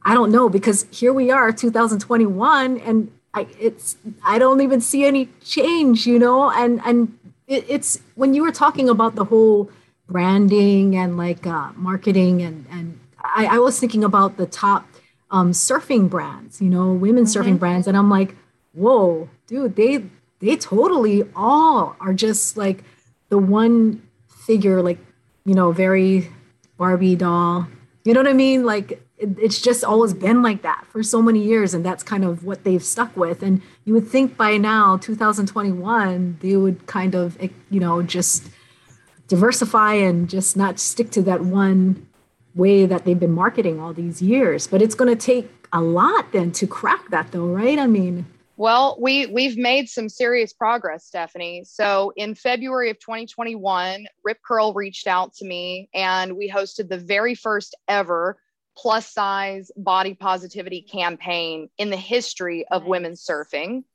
[0.04, 5.04] I don't know, because here we are, 2021, and I it's I don't even see
[5.06, 9.70] any change, you know, and and it, it's when you were talking about the whole
[10.08, 14.86] branding and like uh, marketing and and I, I was thinking about the top
[15.32, 17.42] um, surfing brands, you know, women mm-hmm.
[17.42, 17.88] surfing brands.
[17.88, 18.36] And I'm like,
[18.74, 20.06] whoa, dude, they
[20.40, 22.84] they totally all are just like
[23.30, 24.02] the one
[24.50, 24.98] figure, like,
[25.46, 26.28] you know, very
[26.76, 27.68] Barbie doll.
[28.04, 28.66] You know what I mean?
[28.66, 31.76] Like it, it's just always been like that for so many years.
[31.76, 33.44] And that's kind of what they've stuck with.
[33.44, 38.50] And you would think by now, 2021, they would kind of, eh, you know, just
[39.28, 42.08] diversify and just not stick to that one
[42.56, 44.66] way that they've been marketing all these years.
[44.66, 47.78] But it's going to take a lot then to crack that, though, right?
[47.78, 48.26] I mean,
[48.60, 51.64] well, we we've made some serious progress, Stephanie.
[51.66, 56.98] So in February of 2021, Rip Curl reached out to me and we hosted the
[56.98, 58.38] very first ever
[58.76, 62.90] plus size body positivity campaign in the history of nice.
[62.90, 63.86] women's surfing.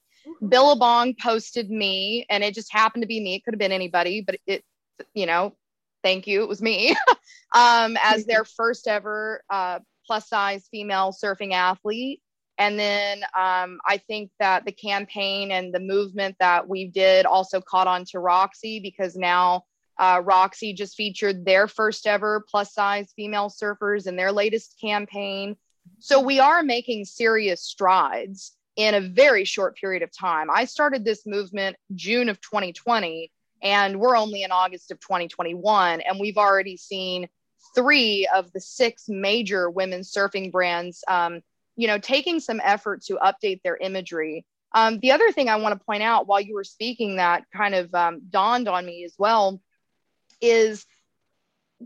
[0.48, 3.34] Billabong posted me and it just happened to be me.
[3.34, 4.64] It could have been anybody, but it,
[5.12, 5.54] you know,
[6.02, 6.42] thank you.
[6.42, 6.96] It was me
[7.54, 12.22] um, as their first ever uh, plus size female surfing athlete.
[12.58, 17.60] And then um, I think that the campaign and the movement that we did also
[17.60, 19.64] caught on to Roxy because now
[19.98, 25.56] uh, Roxy just featured their first ever plus size female surfers in their latest campaign.
[25.98, 30.48] So we are making serious strides in a very short period of time.
[30.50, 33.30] I started this movement June of 2020,
[33.62, 37.28] and we're only in August of 2021, and we've already seen
[37.74, 41.40] three of the six major women's surfing brands um,
[41.76, 44.44] you know, taking some effort to update their imagery.
[44.74, 47.74] Um, the other thing I want to point out while you were speaking that kind
[47.74, 49.60] of um, dawned on me as well
[50.40, 50.86] is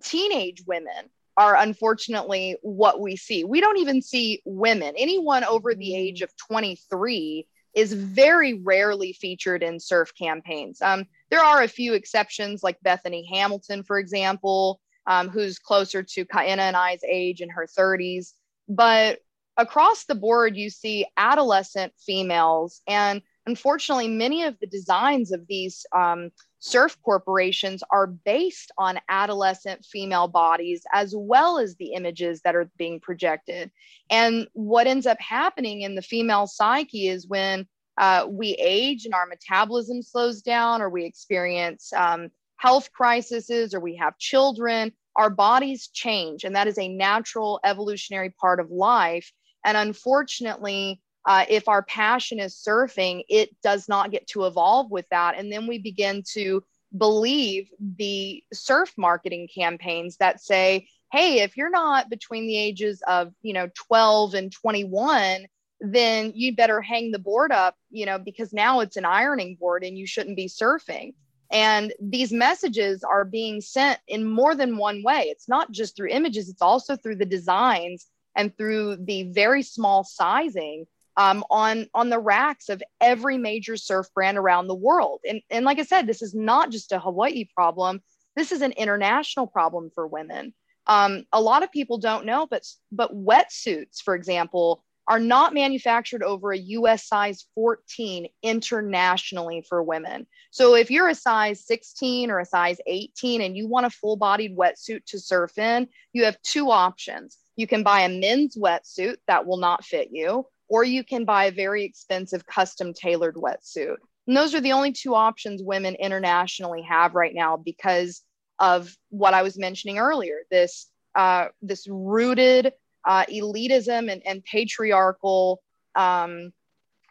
[0.03, 3.45] teenage women are unfortunately what we see.
[3.45, 4.95] We don't even see women.
[4.99, 10.83] Anyone over the age of 23 is very rarely featured in surf campaigns.
[10.83, 16.25] Um, there are a few exceptions, like Bethany Hamilton, for example, um, who's closer to
[16.25, 18.33] Kaena and I's age in her 30s.
[18.69, 19.21] But
[19.59, 22.81] across the board, you see adolescent females.
[22.87, 29.85] And unfortunately, many of the designs of these um, surf corporations are based on adolescent
[29.85, 33.71] female bodies as well as the images that are being projected.
[34.11, 37.67] And what ends up happening in the female psyche is when
[37.99, 43.81] uh, we age and our metabolism slows down, or we experience um, health crises, or
[43.81, 46.45] we have children, our bodies change.
[46.45, 49.33] And that is a natural evolutionary part of life.
[49.65, 55.07] And unfortunately, uh, if our passion is surfing, it does not get to evolve with
[55.11, 55.37] that.
[55.37, 56.65] And then we begin to
[56.97, 63.33] believe the surf marketing campaigns that say, hey, if you're not between the ages of,
[63.43, 65.47] you know, 12 and 21,
[65.81, 69.85] then you better hang the board up, you know, because now it's an ironing board
[69.85, 71.15] and you shouldn't be surfing.
[71.51, 75.25] And these messages are being sent in more than one way.
[75.29, 80.05] It's not just through images, it's also through the designs and through the very small
[80.05, 80.87] sizing
[81.17, 85.21] um, on on the racks of every major surf brand around the world.
[85.29, 88.01] And and like I said, this is not just a Hawaii problem.
[88.37, 90.55] This is an international problem for women.
[90.87, 92.63] Um, a lot of people don't know, but
[92.93, 100.27] but wetsuits, for example, are not manufactured over a US size 14 internationally for women.
[100.51, 104.17] So if you're a size 16 or a size 18 and you want a full
[104.17, 107.39] bodied wetsuit to surf in, you have two options.
[107.59, 111.47] You can buy a men's wetsuit that will not fit you, or you can buy
[111.47, 113.97] a very expensive custom tailored wetsuit.
[114.29, 118.23] And those are the only two options women internationally have right now because
[118.61, 125.61] of what I was mentioning earlier this uh, this rooted uh, elitism and, and patriarchal
[125.97, 126.53] um,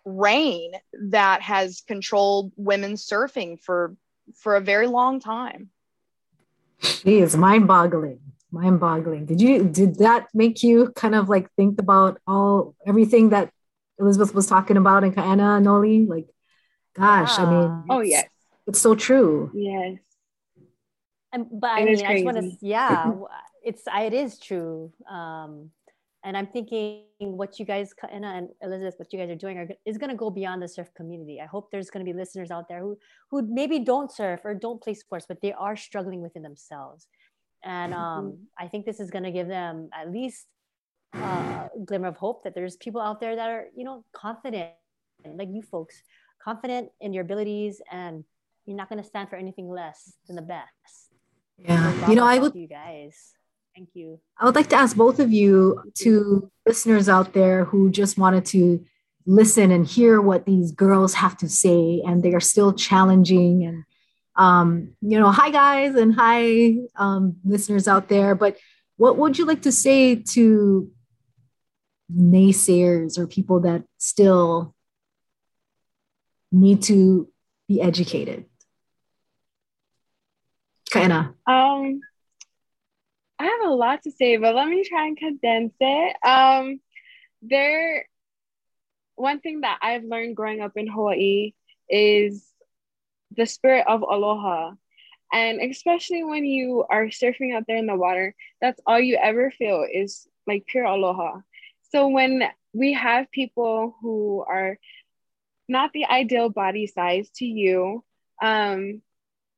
[0.06, 0.72] reign
[1.10, 3.98] that has controlled women's surfing for
[4.38, 5.72] for a very long time.
[6.80, 9.26] She is mind-boggling mind boggling.
[9.26, 13.52] Did you, did that make you kind of like think about all, everything that
[14.00, 16.06] Elizabeth was talking about in Kaena Noli?
[16.06, 16.28] Like,
[16.96, 17.46] gosh, yeah.
[17.46, 18.26] I mean, oh, yes.
[18.68, 19.52] It's so true.
[19.54, 20.00] Yes.
[21.34, 23.12] And, but I mean, I just want to, yeah,
[23.64, 24.94] it's, it is true.
[25.10, 25.72] Um,
[26.24, 29.68] and I'm thinking what you guys, Kaena and Elizabeth, what you guys are doing are,
[29.86, 31.40] is going to go beyond the surf community.
[31.40, 32.98] I hope there's going to be listeners out there who,
[33.30, 37.08] who maybe don't surf or don't play sports, but they are struggling within themselves
[37.68, 38.02] and mm-hmm.
[38.02, 40.48] um, i think this is going to give them at least
[41.14, 44.72] a glimmer of hope that there's people out there that are you know confident
[45.36, 46.02] like you folks
[46.44, 48.24] confident in your abilities and
[48.66, 51.14] you're not going to stand for anything less than the best.
[51.58, 52.00] Yeah.
[52.02, 53.34] So you know i would you guys.
[53.76, 54.20] Thank you.
[54.40, 58.44] I would like to ask both of you to listeners out there who just wanted
[58.46, 58.84] to
[59.28, 63.84] listen and hear what these girls have to say and they are still challenging and
[64.38, 68.36] um, you know, hi guys and hi um, listeners out there.
[68.36, 68.58] But
[68.98, 70.92] what would you like to say to
[72.14, 74.76] naysayers or people that still
[76.52, 77.28] need to
[77.68, 78.46] be educated?
[81.48, 81.54] Of.
[81.54, 82.00] Um,
[83.40, 86.16] I have a lot to say, but let me try and condense it.
[86.26, 86.80] Um,
[87.42, 88.06] there,
[89.16, 91.54] one thing that I've learned growing up in Hawaii
[91.90, 92.46] is
[93.38, 94.72] the spirit of aloha.
[95.32, 99.52] And especially when you are surfing out there in the water, that's all you ever
[99.52, 101.40] feel is like pure aloha.
[101.92, 104.78] So when we have people who are
[105.68, 108.04] not the ideal body size to you,
[108.42, 109.02] um,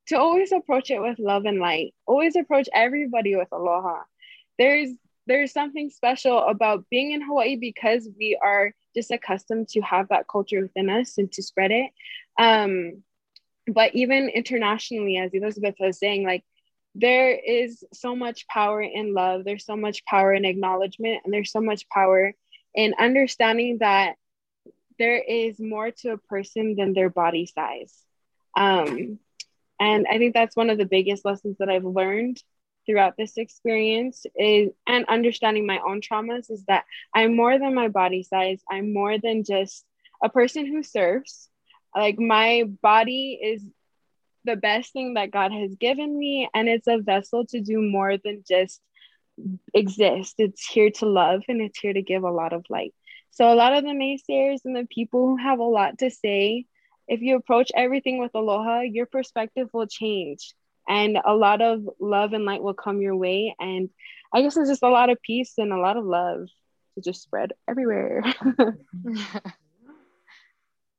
[0.08, 1.94] to always approach it with love and light.
[2.06, 4.02] Always approach everybody with aloha.
[4.58, 4.90] There's
[5.26, 10.26] there's something special about being in Hawaii because we are just accustomed to have that
[10.28, 11.90] culture within us and to spread it.
[12.36, 13.04] Um,
[13.66, 16.44] but even internationally, as Elizabeth was saying, like
[16.94, 21.52] there is so much power in love, there's so much power in acknowledgement, and there's
[21.52, 22.34] so much power
[22.74, 24.16] in understanding that
[24.98, 27.94] there is more to a person than their body size.
[28.56, 29.18] Um,
[29.80, 32.42] and I think that's one of the biggest lessons that I've learned
[32.86, 36.84] throughout this experience is and understanding my own traumas is that
[37.14, 38.60] I'm more than my body size.
[38.70, 39.84] I'm more than just
[40.22, 41.48] a person who surfs.
[41.94, 43.64] Like my body is
[44.44, 48.16] the best thing that God has given me and it's a vessel to do more
[48.16, 48.80] than just
[49.74, 50.34] exist.
[50.38, 52.94] It's here to love and it's here to give a lot of light.
[53.32, 56.66] So a lot of the naysayers and the people who have a lot to say
[57.06, 60.54] if you approach everything with aloha, your perspective will change
[60.88, 63.54] and a lot of love and light will come your way.
[63.58, 63.90] And
[64.32, 66.46] I guess it's just a lot of peace and a lot of love
[66.94, 68.22] to just spread everywhere.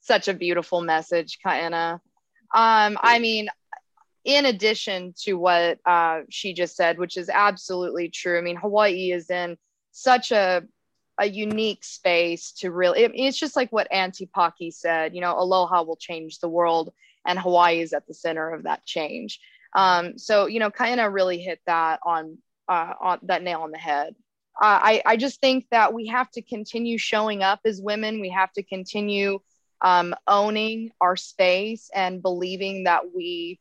[0.02, 1.94] Such a beautiful message, Kaena.
[2.54, 3.48] Um, I mean,
[4.26, 9.12] in addition to what uh, she just said, which is absolutely true, I mean, Hawaii
[9.12, 9.58] is in
[9.92, 10.64] such a
[11.20, 15.38] a unique space to really it, it's just like what auntie Paki said you know
[15.38, 16.92] aloha will change the world
[17.26, 19.40] and hawaii is at the center of that change.
[19.76, 22.38] Um, so you know kaena really hit that on
[22.68, 24.16] uh, on that nail on the head.
[24.60, 28.20] Uh, I, I just think that we have to continue showing up as women.
[28.20, 29.40] We have to continue
[29.82, 33.60] um, owning our space and believing that we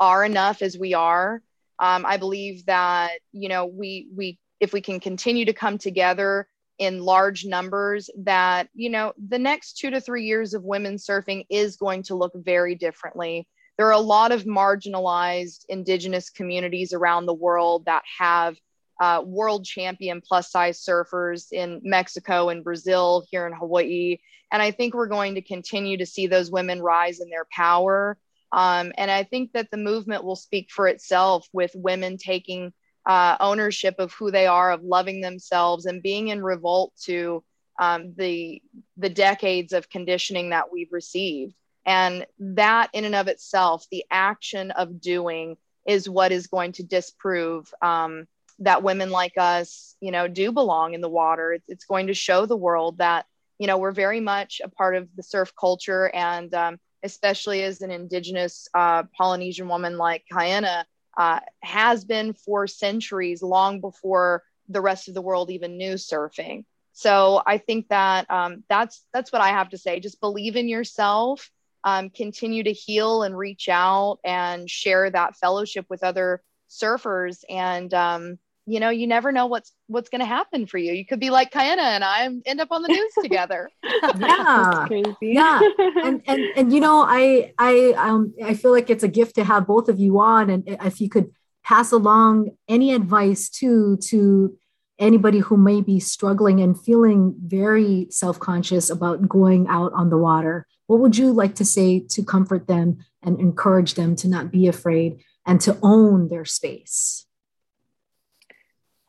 [0.00, 1.42] are enough as we are.
[1.78, 6.46] Um, i believe that you know we we if we can continue to come together
[6.78, 11.44] in large numbers that you know the next two to three years of women surfing
[11.50, 13.46] is going to look very differently.
[13.78, 18.56] There are a lot of marginalized indigenous communities around the world that have
[19.02, 24.18] uh, world champion plus size surfers in mexico and brazil here in hawaii
[24.52, 28.16] and i think we're going to continue to see those women rise in their power
[28.52, 32.72] um, and i think that the movement will speak for itself with women taking
[33.06, 37.42] uh, ownership of who they are, of loving themselves, and being in revolt to
[37.80, 38.62] um, the
[38.96, 41.54] the decades of conditioning that we've received.
[41.84, 46.84] And that, in and of itself, the action of doing is what is going to
[46.84, 48.28] disprove um,
[48.64, 51.58] that women like us, you know, do belong in the water.
[51.68, 53.26] It's, going to show the world that
[53.58, 57.80] you know we're very much a part of the surf culture, and um, especially as
[57.82, 60.84] an indigenous uh, Polynesian woman like Kaena,
[61.16, 66.64] uh, has been for centuries, long before the rest of the world even knew surfing.
[66.92, 70.00] So I think that um, that's that's what I have to say.
[70.00, 71.50] Just believe in yourself,
[71.84, 77.92] um, continue to heal and reach out and share that fellowship with other surfers, and
[77.94, 78.38] um,
[78.72, 80.94] you know you never know what's what's going to happen for you.
[80.94, 83.70] You could be like Kaena and I end up on the news together.
[84.18, 84.88] Yeah.
[85.20, 85.60] Yeah.
[86.04, 89.44] And, and and you know I I um I feel like it's a gift to
[89.44, 91.30] have both of you on and if you could
[91.64, 94.56] pass along any advice to to
[94.98, 100.66] anybody who may be struggling and feeling very self-conscious about going out on the water
[100.86, 104.66] what would you like to say to comfort them and encourage them to not be
[104.66, 107.26] afraid and to own their space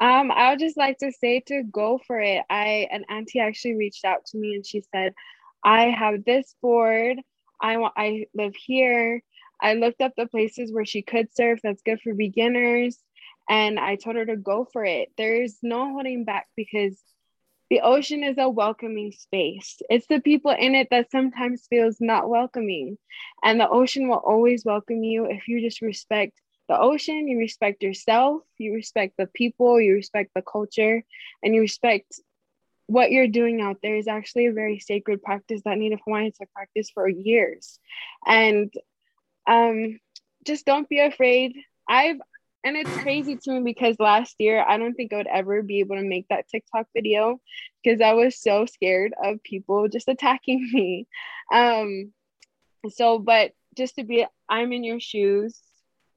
[0.03, 2.43] um, I would just like to say to go for it.
[2.49, 5.13] I an auntie actually reached out to me and she said,
[5.63, 7.19] "I have this board.
[7.61, 7.93] I want.
[7.97, 9.23] I live here.
[9.61, 11.61] I looked up the places where she could surf.
[11.63, 12.99] That's good for beginners."
[13.49, 15.09] And I told her to go for it.
[15.17, 17.01] There's no holding back because
[17.69, 19.81] the ocean is a welcoming space.
[19.89, 22.97] It's the people in it that sometimes feels not welcoming.
[23.43, 27.83] And the ocean will always welcome you if you just respect the ocean, you respect
[27.83, 31.03] yourself, you respect the people, you respect the culture,
[31.41, 32.19] and you respect
[32.87, 36.51] what you're doing out there is actually a very sacred practice that Native Hawaiians have
[36.53, 37.79] practiced for years.
[38.25, 38.73] And
[39.47, 39.99] um,
[40.45, 41.55] just don't be afraid.
[41.87, 42.17] I've
[42.65, 45.79] and it's crazy to me because last year I don't think I would ever be
[45.79, 47.41] able to make that TikTok video
[47.83, 51.05] because I was so scared of people just attacking me.
[51.51, 52.13] Um,
[52.89, 55.59] so, but just to be, I'm in your shoes.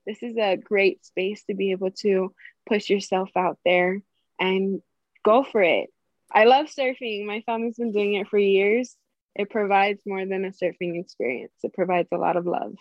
[0.07, 2.33] This is a great space to be able to
[2.69, 4.03] push yourself out there
[4.39, 4.81] and
[5.25, 5.91] go for it.
[6.33, 7.27] I love surfing.
[7.27, 8.97] My family's been doing it for years.
[9.35, 12.75] It provides more than a surfing experience, it provides a lot of love.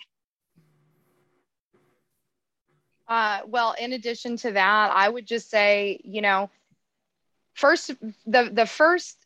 [3.08, 6.50] Uh, well, in addition to that, I would just say, you know,
[7.54, 7.92] first
[8.26, 9.26] the the first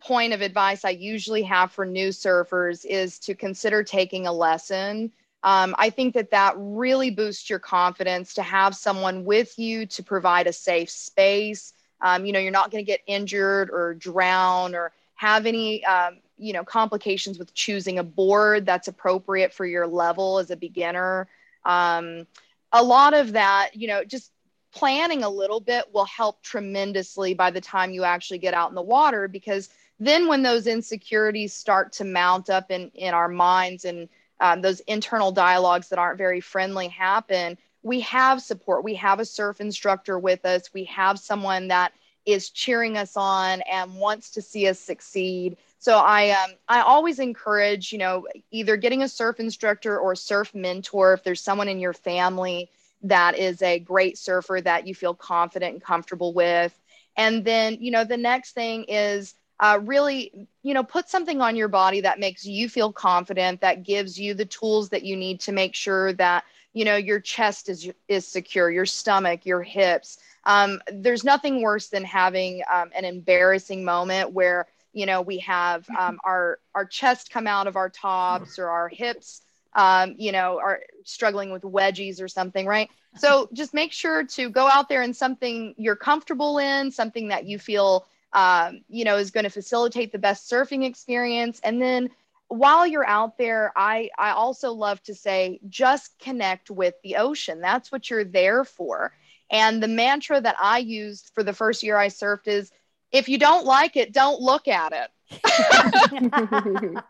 [0.00, 5.12] point of advice I usually have for new surfers is to consider taking a lesson.
[5.44, 10.02] Um, I think that that really boosts your confidence to have someone with you to
[10.02, 11.72] provide a safe space.
[12.00, 16.18] Um, you know, you're not going to get injured or drown or have any, um,
[16.36, 21.28] you know, complications with choosing a board that's appropriate for your level as a beginner.
[21.64, 22.26] Um,
[22.72, 24.32] a lot of that, you know, just
[24.72, 28.74] planning a little bit will help tremendously by the time you actually get out in
[28.74, 29.68] the water because
[30.00, 34.08] then when those insecurities start to mount up in in our minds and
[34.42, 38.84] um, those internal dialogues that aren't very friendly happen we have support.
[38.84, 40.72] We have a surf instructor with us.
[40.72, 41.92] We have someone that
[42.24, 45.56] is cheering us on and wants to see us succeed.
[45.80, 50.16] So i um, i always encourage you know either getting a surf instructor or a
[50.16, 52.70] surf mentor if there's someone in your family
[53.02, 56.78] that is a great surfer that you feel confident and comfortable with.
[57.16, 61.56] And then you know the next thing is uh, really you know put something on
[61.56, 65.40] your body that makes you feel confident that gives you the tools that you need
[65.40, 66.44] to make sure that
[66.74, 70.18] you know your chest is is secure your stomach your hips.
[70.44, 75.88] Um, there's nothing worse than having um, an embarrassing moment where you know we have
[75.96, 79.42] um, our our chest come out of our tops or our hips
[79.74, 82.90] um, you know are struggling with wedgies or something right?
[83.16, 87.46] So just make sure to go out there in something you're comfortable in something that
[87.46, 92.10] you feel um, you know is going to facilitate the best surfing experience and then
[92.48, 97.60] while you're out there i i also love to say just connect with the ocean
[97.60, 99.12] that's what you're there for
[99.52, 102.72] and the mantra that I used for the first year I surfed is
[103.12, 105.10] if you don't like it, don't look at it.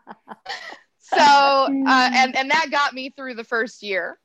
[0.99, 4.19] so, uh, and, and that got me through the first year.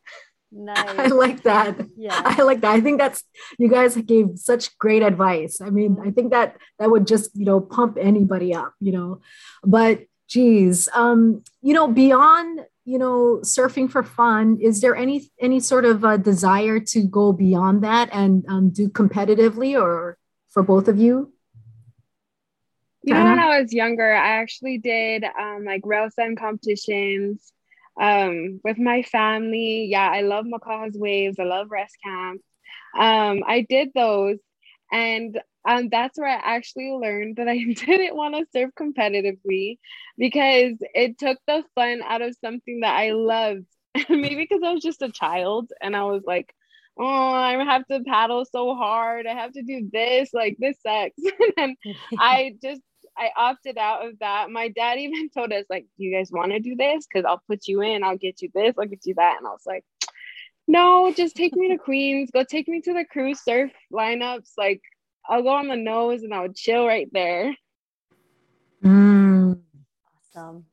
[0.51, 0.79] Nice.
[0.99, 1.77] I like that.
[1.97, 2.21] Yeah.
[2.25, 2.73] I like that.
[2.73, 3.23] I think that's
[3.59, 5.61] you guys gave such great advice.
[5.61, 9.21] I mean, I think that that would just, you know, pump anybody up, you know.
[9.63, 15.61] But geez, um, you know, beyond you know surfing for fun is there any any
[15.61, 20.17] sort of a desire to go beyond that and um, do competitively or
[20.49, 21.31] for both of you
[23.03, 27.53] you know when i was younger i actually did um, like rail sim competitions
[28.01, 32.41] um, with my family yeah i love Makaha's waves i love rest camp
[32.99, 34.39] um, i did those
[34.91, 35.39] and
[35.69, 39.79] um, that's where I actually learned that I didn't want to surf competitively
[40.17, 43.67] because it took the fun out of something that I loved.
[44.09, 46.55] Maybe because I was just a child and I was like,
[46.99, 49.27] oh, I have to paddle so hard.
[49.27, 50.33] I have to do this.
[50.33, 51.21] Like, this sucks.
[51.57, 51.77] and
[52.19, 52.83] I just,
[53.19, 54.51] I opted out of that.
[54.51, 57.07] My dad even told us, like, do you guys want to do this?
[57.07, 59.37] Because I'll put you in, I'll get you this, I'll get you that.
[59.39, 59.85] And I was like,
[60.67, 62.31] no, just take me to Queens.
[62.33, 64.53] Go take me to the cruise surf lineups.
[64.57, 64.83] Like,
[65.29, 67.55] I'll go on the nose and I'll chill right there.
[68.83, 69.61] Mm.
[70.37, 70.65] Awesome.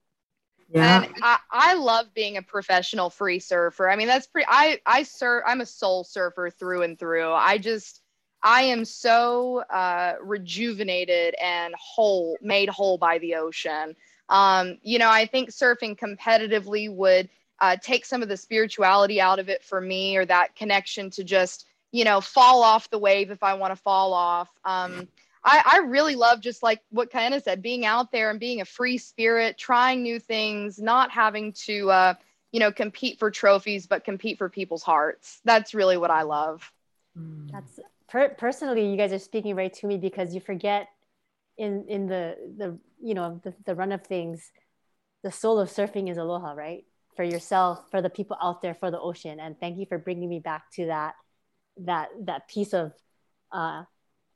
[0.69, 1.03] Yeah.
[1.03, 3.89] And I, I love being a professional free surfer.
[3.89, 7.31] I mean, that's pretty I I surf I'm a soul surfer through and through.
[7.31, 8.01] I just
[8.45, 13.95] I am so uh, rejuvenated and whole, made whole by the ocean.
[14.29, 17.27] Um, you know, I think surfing competitively would
[17.59, 21.23] uh, take some of the spirituality out of it for me, or that connection to
[21.23, 21.65] just
[21.95, 24.49] you know, fall off the wave if I want to fall off.
[24.65, 25.07] Um,
[25.45, 28.65] I, I really love just like what Kaena said, being out there and being a
[28.65, 32.13] free spirit, trying new things, not having to, uh,
[32.51, 35.39] you know, compete for trophies, but compete for people's hearts.
[35.45, 36.69] That's really what I love.
[37.53, 37.79] That's
[38.15, 40.87] per- personally, you guys are speaking right to me because you forget
[41.57, 44.51] in in the the you know the, the run of things,
[45.23, 46.85] the soul of surfing is aloha, right?
[47.17, 49.39] For yourself, for the people out there, for the ocean.
[49.39, 51.15] And thank you for bringing me back to that
[51.83, 52.93] that that piece of
[53.51, 53.83] uh,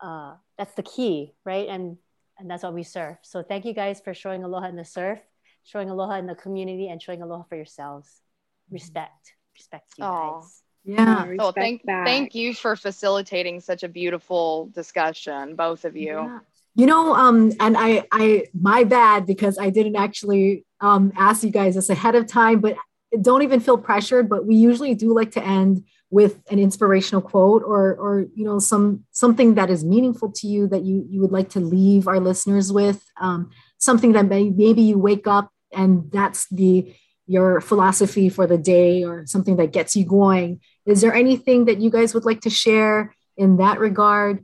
[0.01, 1.69] uh, that's the key, right?
[1.69, 1.97] And
[2.37, 3.17] and that's what we surf.
[3.21, 5.19] So thank you guys for showing aloha in the surf,
[5.63, 8.21] showing aloha in the community, and showing aloha for yourselves.
[8.69, 10.41] Respect, respect you Aww.
[10.41, 10.63] guys.
[10.89, 11.35] Yeah.
[11.39, 16.13] Oh, thank thank you for facilitating such a beautiful discussion, both of you.
[16.13, 16.39] Yeah.
[16.75, 21.49] You know, um, and I, I, my bad because I didn't actually um, ask you
[21.49, 22.77] guys this ahead of time, but
[23.21, 24.29] don't even feel pressured.
[24.29, 28.57] But we usually do like to end with an inspirational quote or or you know
[28.59, 32.19] some something that is meaningful to you that you you would like to leave our
[32.19, 36.93] listeners with um, something that may, maybe you wake up and that's the
[37.29, 41.79] your philosophy for the day or something that gets you going is there anything that
[41.79, 44.43] you guys would like to share in that regard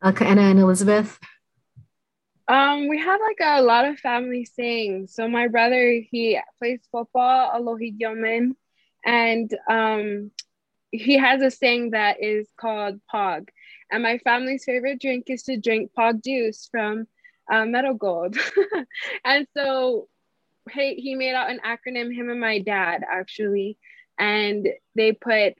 [0.00, 1.18] uh, Anna and Elizabeth
[2.48, 5.14] um, we have like a lot of family sayings.
[5.14, 8.56] So my brother, he plays football, Alohi Gilman,
[9.04, 10.30] and um,
[10.90, 13.50] he has a saying that is called POG.
[13.90, 17.06] And my family's favorite drink is to drink POG juice from
[17.52, 18.36] uh, Meadow Gold.
[19.24, 20.08] and so
[20.72, 23.78] he, made out an acronym, him and my dad actually.
[24.18, 25.54] And they put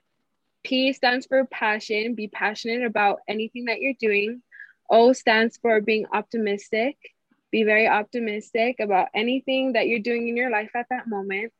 [0.63, 4.41] P stands for passion, be passionate about anything that you're doing.
[4.89, 6.97] O stands for being optimistic,
[7.51, 11.53] be very optimistic about anything that you're doing in your life at that moment.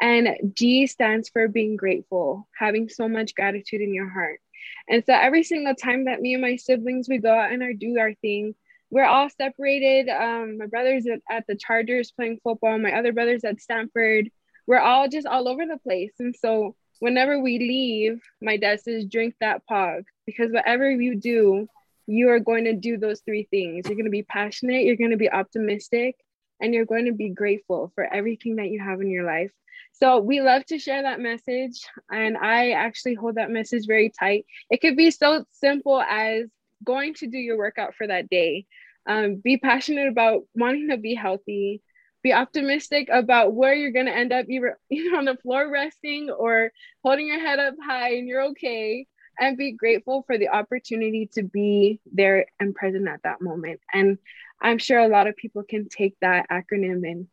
[0.00, 4.40] And G stands for being grateful, having so much gratitude in your heart.
[4.88, 7.72] And so every single time that me and my siblings we go out and our,
[7.72, 8.54] do our thing,
[8.90, 10.08] we're all separated.
[10.08, 14.30] Um, my brother's at, at the Chargers playing football, my other brother's at Stanford.
[14.66, 16.12] We're all just all over the place.
[16.18, 21.68] And so whenever we leave, my dad says, drink that pog because whatever you do,
[22.06, 23.86] you are going to do those three things.
[23.86, 26.16] You're going to be passionate, you're going to be optimistic,
[26.60, 29.50] and you're going to be grateful for everything that you have in your life.
[29.92, 31.80] So we love to share that message.
[32.10, 34.46] And I actually hold that message very tight.
[34.70, 36.46] It could be so simple as
[36.84, 38.66] going to do your workout for that day.
[39.06, 41.82] Um, be passionate about wanting to be healthy.
[42.22, 46.30] Be optimistic about where you're going to end up, either, either on the floor resting
[46.30, 46.72] or
[47.02, 49.06] holding your head up high and you're okay.
[49.38, 53.80] And be grateful for the opportunity to be there and present at that moment.
[53.92, 54.16] And
[54.62, 57.26] I'm sure a lot of people can take that acronym and,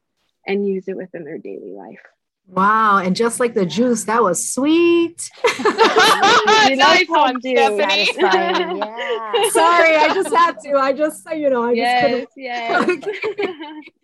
[0.45, 2.01] and use it within their daily life.
[2.47, 2.97] Wow.
[2.97, 5.29] And just like the juice, that was sweet.
[5.59, 8.09] nice one, Stephanie.
[8.17, 9.49] yeah.
[9.49, 10.77] Sorry, I just had to.
[10.77, 13.05] I just, you know, I yes, just couldn't.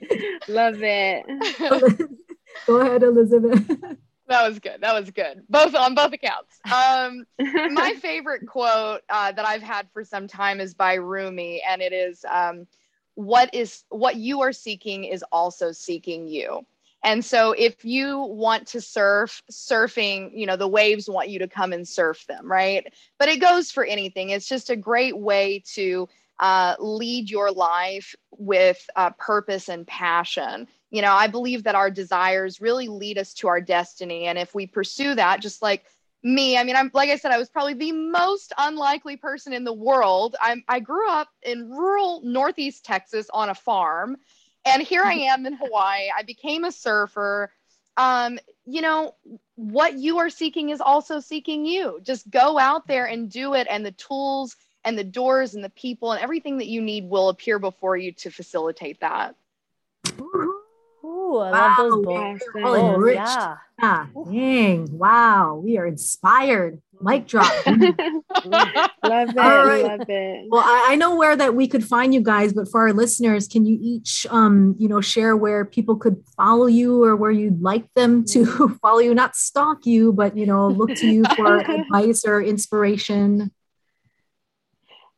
[0.10, 0.48] yes.
[0.48, 2.10] Love it.
[2.66, 3.98] Go ahead, Elizabeth.
[4.30, 4.82] That was good.
[4.82, 5.42] That was good.
[5.50, 6.60] Both on both accounts.
[6.66, 7.26] Um,
[7.74, 11.94] my favorite quote uh, that I've had for some time is by Rumi, and it
[11.94, 12.68] is, um,
[13.16, 16.64] "What is what you are seeking is also seeking you."
[17.04, 21.48] And so if you want to surf, surfing, you know, the waves want you to
[21.48, 22.92] come and surf them, right?
[23.18, 24.30] But it goes for anything.
[24.30, 30.68] It's just a great way to uh, lead your life with uh, purpose and passion.
[30.90, 34.26] You know, I believe that our desires really lead us to our destiny.
[34.26, 35.86] And if we pursue that, just like
[36.24, 39.64] me, I mean, I'm like I said, I was probably the most unlikely person in
[39.64, 40.36] the world.
[40.42, 44.18] I'm, I grew up in rural Northeast Texas on a farm
[44.66, 46.10] and here I am in Hawaii.
[46.18, 47.52] I became a surfer.
[47.98, 49.16] Um, you know,
[49.56, 52.00] what you are seeking is also seeking you.
[52.04, 54.56] Just go out there and do it, and the tools
[54.86, 58.14] and the doors and the people and everything that you need will appear before you
[58.14, 59.36] to facilitate that.
[61.30, 61.76] Ooh, I wow.
[61.78, 62.46] love those books.
[62.64, 63.16] Oh, rich.
[63.16, 63.56] Yeah.
[63.82, 64.88] Ah, dang.
[64.98, 65.62] Wow.
[65.64, 66.82] We are inspired.
[67.02, 67.52] Mic drop.
[67.66, 69.36] love it.
[69.36, 69.86] Right.
[69.86, 70.48] Love it.
[70.50, 73.48] Well, I, I, know where that we could find you guys, but for our listeners,
[73.48, 77.62] can you each um, you know, share where people could follow you or where you'd
[77.62, 81.58] like them to follow you, not stalk you, but you know, look to you for
[81.60, 83.52] advice or inspiration?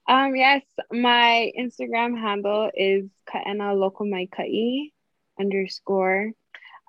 [0.08, 4.30] Um, yes, my Instagram handle is Kaena Lokomai
[5.42, 6.32] underscore.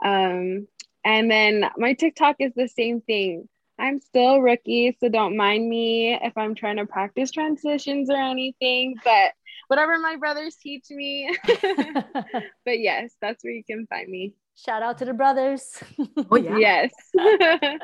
[0.04, 0.68] Um,
[1.04, 3.48] and then my TikTok is the same thing.
[3.78, 8.94] I'm still rookie, so don't mind me if I'm trying to practice transitions or anything,
[9.02, 9.32] but
[9.66, 11.34] whatever my brothers teach me.
[11.44, 14.34] but yes, that's where you can find me.
[14.54, 15.82] Shout out to the brothers.
[16.30, 16.58] oh, yeah.
[16.58, 16.92] Yes.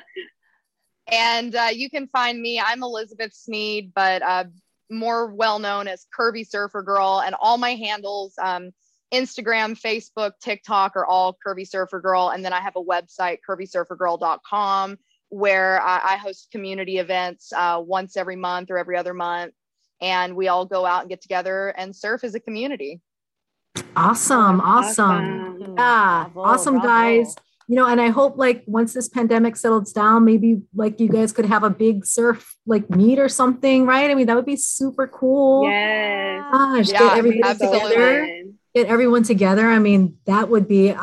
[1.11, 2.61] and uh, you can find me.
[2.61, 4.45] I'm Elizabeth Sneed, but uh,
[4.91, 8.35] more well known as Curvy Surfer Girl, and all my handles.
[8.41, 8.71] Um,
[9.13, 12.31] Instagram, Facebook, TikTok are all Curvy Surfer Girl.
[12.31, 14.99] And then I have a website, curvysurfergirl.com,
[15.31, 19.55] where I, I host community events uh, once every month or every other month.
[20.01, 23.01] And we all go out and get together and surf as a community.
[23.97, 24.61] Awesome.
[24.61, 25.11] Awesome.
[25.11, 25.75] awesome.
[25.77, 26.29] Yeah.
[26.33, 26.89] Bravo, awesome, bravo.
[26.89, 27.35] guys.
[27.71, 31.33] You know, and I hope like once this pandemic settles down, maybe like you guys
[31.33, 34.11] could have a big surf like meet or something, right?
[34.11, 35.69] I mean, that would be super cool.
[35.69, 36.45] Yes.
[36.51, 38.38] Gosh, yeah, get everybody together
[38.75, 39.67] get everyone together.
[39.67, 40.95] I mean, that would be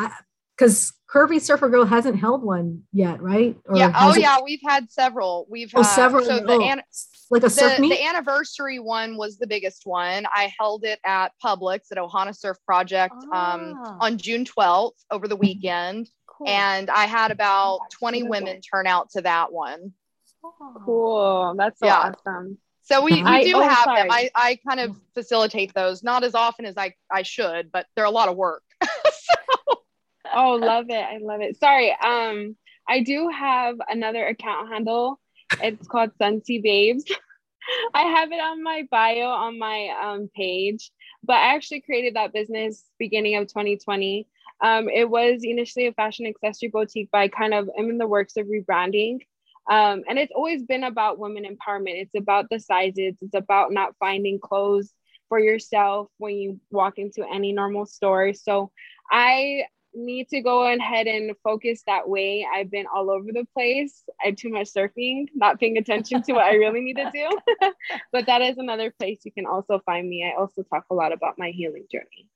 [0.57, 3.55] because Curvy Surfer Girl hasn't held one yet, right?
[3.65, 3.91] Or yeah.
[3.95, 4.37] Oh, yeah.
[4.43, 5.47] We've had several.
[5.49, 6.25] We've oh, uh, several.
[6.25, 6.81] So the, oh, an-
[7.31, 7.89] like a surf the, meet?
[7.89, 10.25] the anniversary one was the biggest one.
[10.33, 13.91] I held it at Publics at Ohana Surf Project um, ah.
[13.91, 16.09] um, on June 12th over the weekend.
[16.27, 16.49] Cool.
[16.49, 19.93] And I had about 20 women turn out to that one.
[20.85, 21.55] Cool.
[21.57, 22.13] That's so Yeah.
[22.27, 22.57] awesome.
[22.85, 24.01] So we, we I- do oh, have sorry.
[24.01, 24.11] them.
[24.11, 28.05] I, I kind of facilitate those, not as often as I, I should, but they're
[28.05, 28.63] a lot of work.
[30.33, 30.95] Oh, love it.
[30.95, 31.57] I love it.
[31.59, 31.91] Sorry.
[31.91, 32.57] Um,
[32.89, 35.19] I do have another account handle.
[35.61, 37.05] It's called Sunsea Babes.
[37.93, 40.91] I have it on my bio on my um, page,
[41.23, 44.27] but I actually created that business beginning of 2020.
[44.61, 48.07] Um, it was initially a fashion accessory boutique, but I kind of am in the
[48.07, 49.19] works of rebranding.
[49.69, 52.01] Um, and it's always been about women empowerment.
[52.01, 53.15] It's about the sizes.
[53.21, 54.93] It's about not finding clothes
[55.29, 58.33] for yourself when you walk into any normal store.
[58.33, 58.71] So
[59.11, 59.63] I
[59.95, 62.45] need to go ahead and focus that way.
[62.53, 64.03] I've been all over the place.
[64.21, 67.69] I have too much surfing, not paying attention to what I really need to do.
[68.11, 70.23] but that is another place you can also find me.
[70.29, 72.27] I also talk a lot about my healing journey.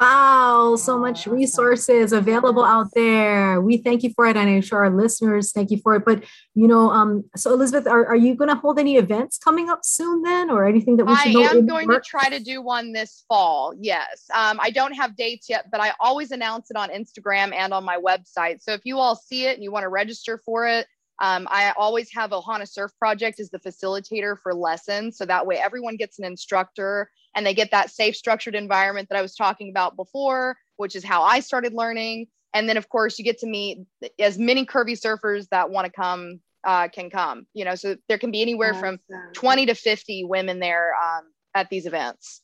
[0.00, 3.60] Wow, so much resources available out there.
[3.60, 6.04] We thank you for it, and I'm sure our listeners thank you for it.
[6.04, 6.24] But
[6.54, 9.80] you know, um, so Elizabeth, are, are you going to hold any events coming up
[9.84, 11.42] soon, then, or anything that we I should know?
[11.44, 12.02] am in going work?
[12.02, 13.72] to try to do one this fall.
[13.78, 14.24] Yes.
[14.34, 17.84] Um, I don't have dates yet, but I always announce it on Instagram and on
[17.84, 18.62] my website.
[18.62, 20.88] So if you all see it and you want to register for it,
[21.20, 25.16] um, I always have Ohana Surf Project as the facilitator for lessons.
[25.16, 29.18] So that way everyone gets an instructor and they get that safe, structured environment that
[29.18, 32.26] I was talking about before, which is how I started learning.
[32.52, 33.78] And then, of course, you get to meet
[34.18, 37.46] as many curvy surfers that want to come uh, can come.
[37.52, 38.98] You know, so there can be anywhere from
[39.34, 42.42] 20 to 50 women there um, at these events.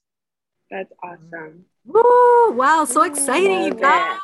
[0.71, 1.65] That's awesome.
[1.85, 4.21] Woo, wow, so exciting, you Love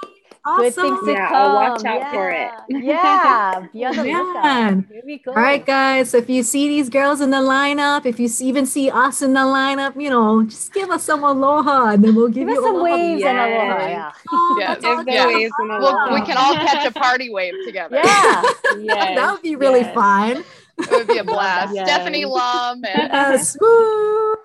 [0.47, 0.59] guys.
[0.59, 1.07] Good things Awesome.
[1.07, 1.37] to Yeah, come.
[1.37, 2.51] I'll watch out for it.
[2.69, 4.43] yeah, be on the lookout.
[4.45, 4.87] Man.
[4.91, 5.31] Here we go.
[5.33, 6.11] All right, guys.
[6.11, 9.33] So if you see these girls in the lineup, if you even see us in
[9.33, 12.59] the lineup, you know, just give us some aloha, and then we'll give, Give you
[12.59, 12.85] us some aloha.
[12.97, 13.79] waves and aloha.
[13.79, 13.91] Yes.
[13.91, 14.13] Yeah.
[14.31, 14.69] Oh, Yes.
[14.69, 15.27] that's Give the good.
[15.35, 18.01] waves and We'll, we can all catch a party wave together.
[18.03, 18.43] Yeah.
[18.79, 19.95] Yes, that would be really yes.
[19.95, 20.45] fun.
[20.79, 21.75] It would be a blast.
[21.75, 21.89] Yes.
[21.89, 23.57] Stephanie Lum and Yes.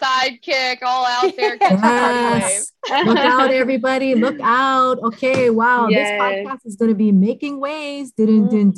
[0.01, 2.61] Sidekick all out there catching a party wave.
[3.05, 4.15] Look out, everybody.
[4.15, 4.99] Look out.
[4.99, 5.49] Okay.
[5.49, 5.87] Wow.
[5.87, 6.09] Yes.
[6.09, 8.11] This podcast is going to be making waves.
[8.11, 8.49] Dun.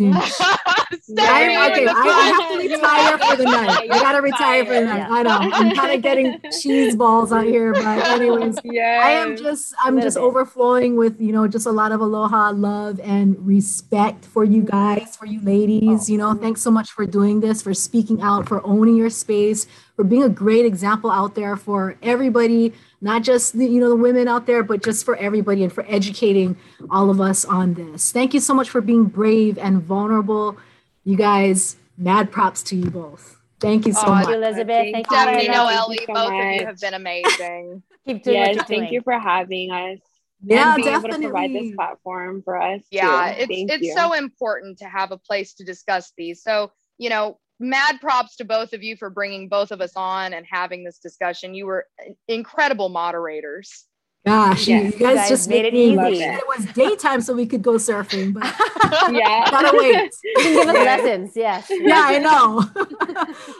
[1.02, 1.88] Stephanie I, okay.
[1.88, 3.70] I, I, have to retire for the night.
[3.92, 5.08] I got to retire for the night.
[5.10, 5.38] I know.
[5.42, 9.04] I'm kind of getting cheese balls out here, but anyways, yes.
[9.04, 13.00] I am just I'm just overflowing with you know just a lot of aloha, love,
[13.00, 16.10] and respect for you guys, for you ladies.
[16.10, 19.66] You know, thanks so much for doing this, for speaking out, for owning your space,
[19.96, 23.96] for being a great example out there for everybody, not just the, you know the
[23.96, 26.58] women out there, but just for everybody, and for educating
[26.90, 28.12] all of us on this.
[28.12, 30.58] Thank you so much for being brave and vulnerable.
[31.04, 33.38] You guys, mad props to you both.
[33.60, 34.26] Thank you so Oh, much.
[34.26, 34.68] Thank you, Elizabeth.
[34.68, 35.04] Thank you.
[35.16, 35.56] Stephanie, very much.
[35.58, 37.84] Noelle, Thank you so both of you have been amazing.
[38.06, 38.94] Keep doing yes, what thank doing.
[38.94, 40.00] you for having us.
[40.46, 41.68] Yeah, and being able to provide definitely.
[41.70, 42.82] this platform for us.
[42.92, 43.42] yeah too.
[43.44, 43.94] it's Thank it's you.
[43.96, 48.44] so important to have a place to discuss these so you know mad props to
[48.46, 51.88] both of you for bringing both of us on and having this discussion you were
[52.28, 53.86] incredible moderators
[54.26, 55.98] Gosh, you- Yes, you guys, guys just made made it me easy.
[55.98, 58.46] wish It was daytime so we could go surfing, but
[59.14, 59.46] yeah.
[59.52, 60.12] gotta wait.
[60.24, 61.32] You can give us lessons.
[61.36, 61.70] Yes.
[61.70, 62.64] Yeah, I know.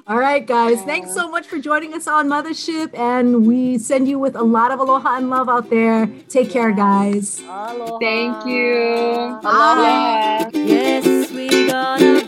[0.08, 0.82] All right, guys.
[0.84, 4.72] Thanks so much for joining us on Muthaship, and we send you with a lot
[4.72, 6.08] of aloha and love out there.
[6.30, 7.42] Take care, guys.
[7.42, 7.98] Aloha.
[8.00, 8.78] Thank you.
[9.44, 9.82] Aloha.
[9.84, 10.50] Yeah.
[10.54, 12.24] Yes, we gonna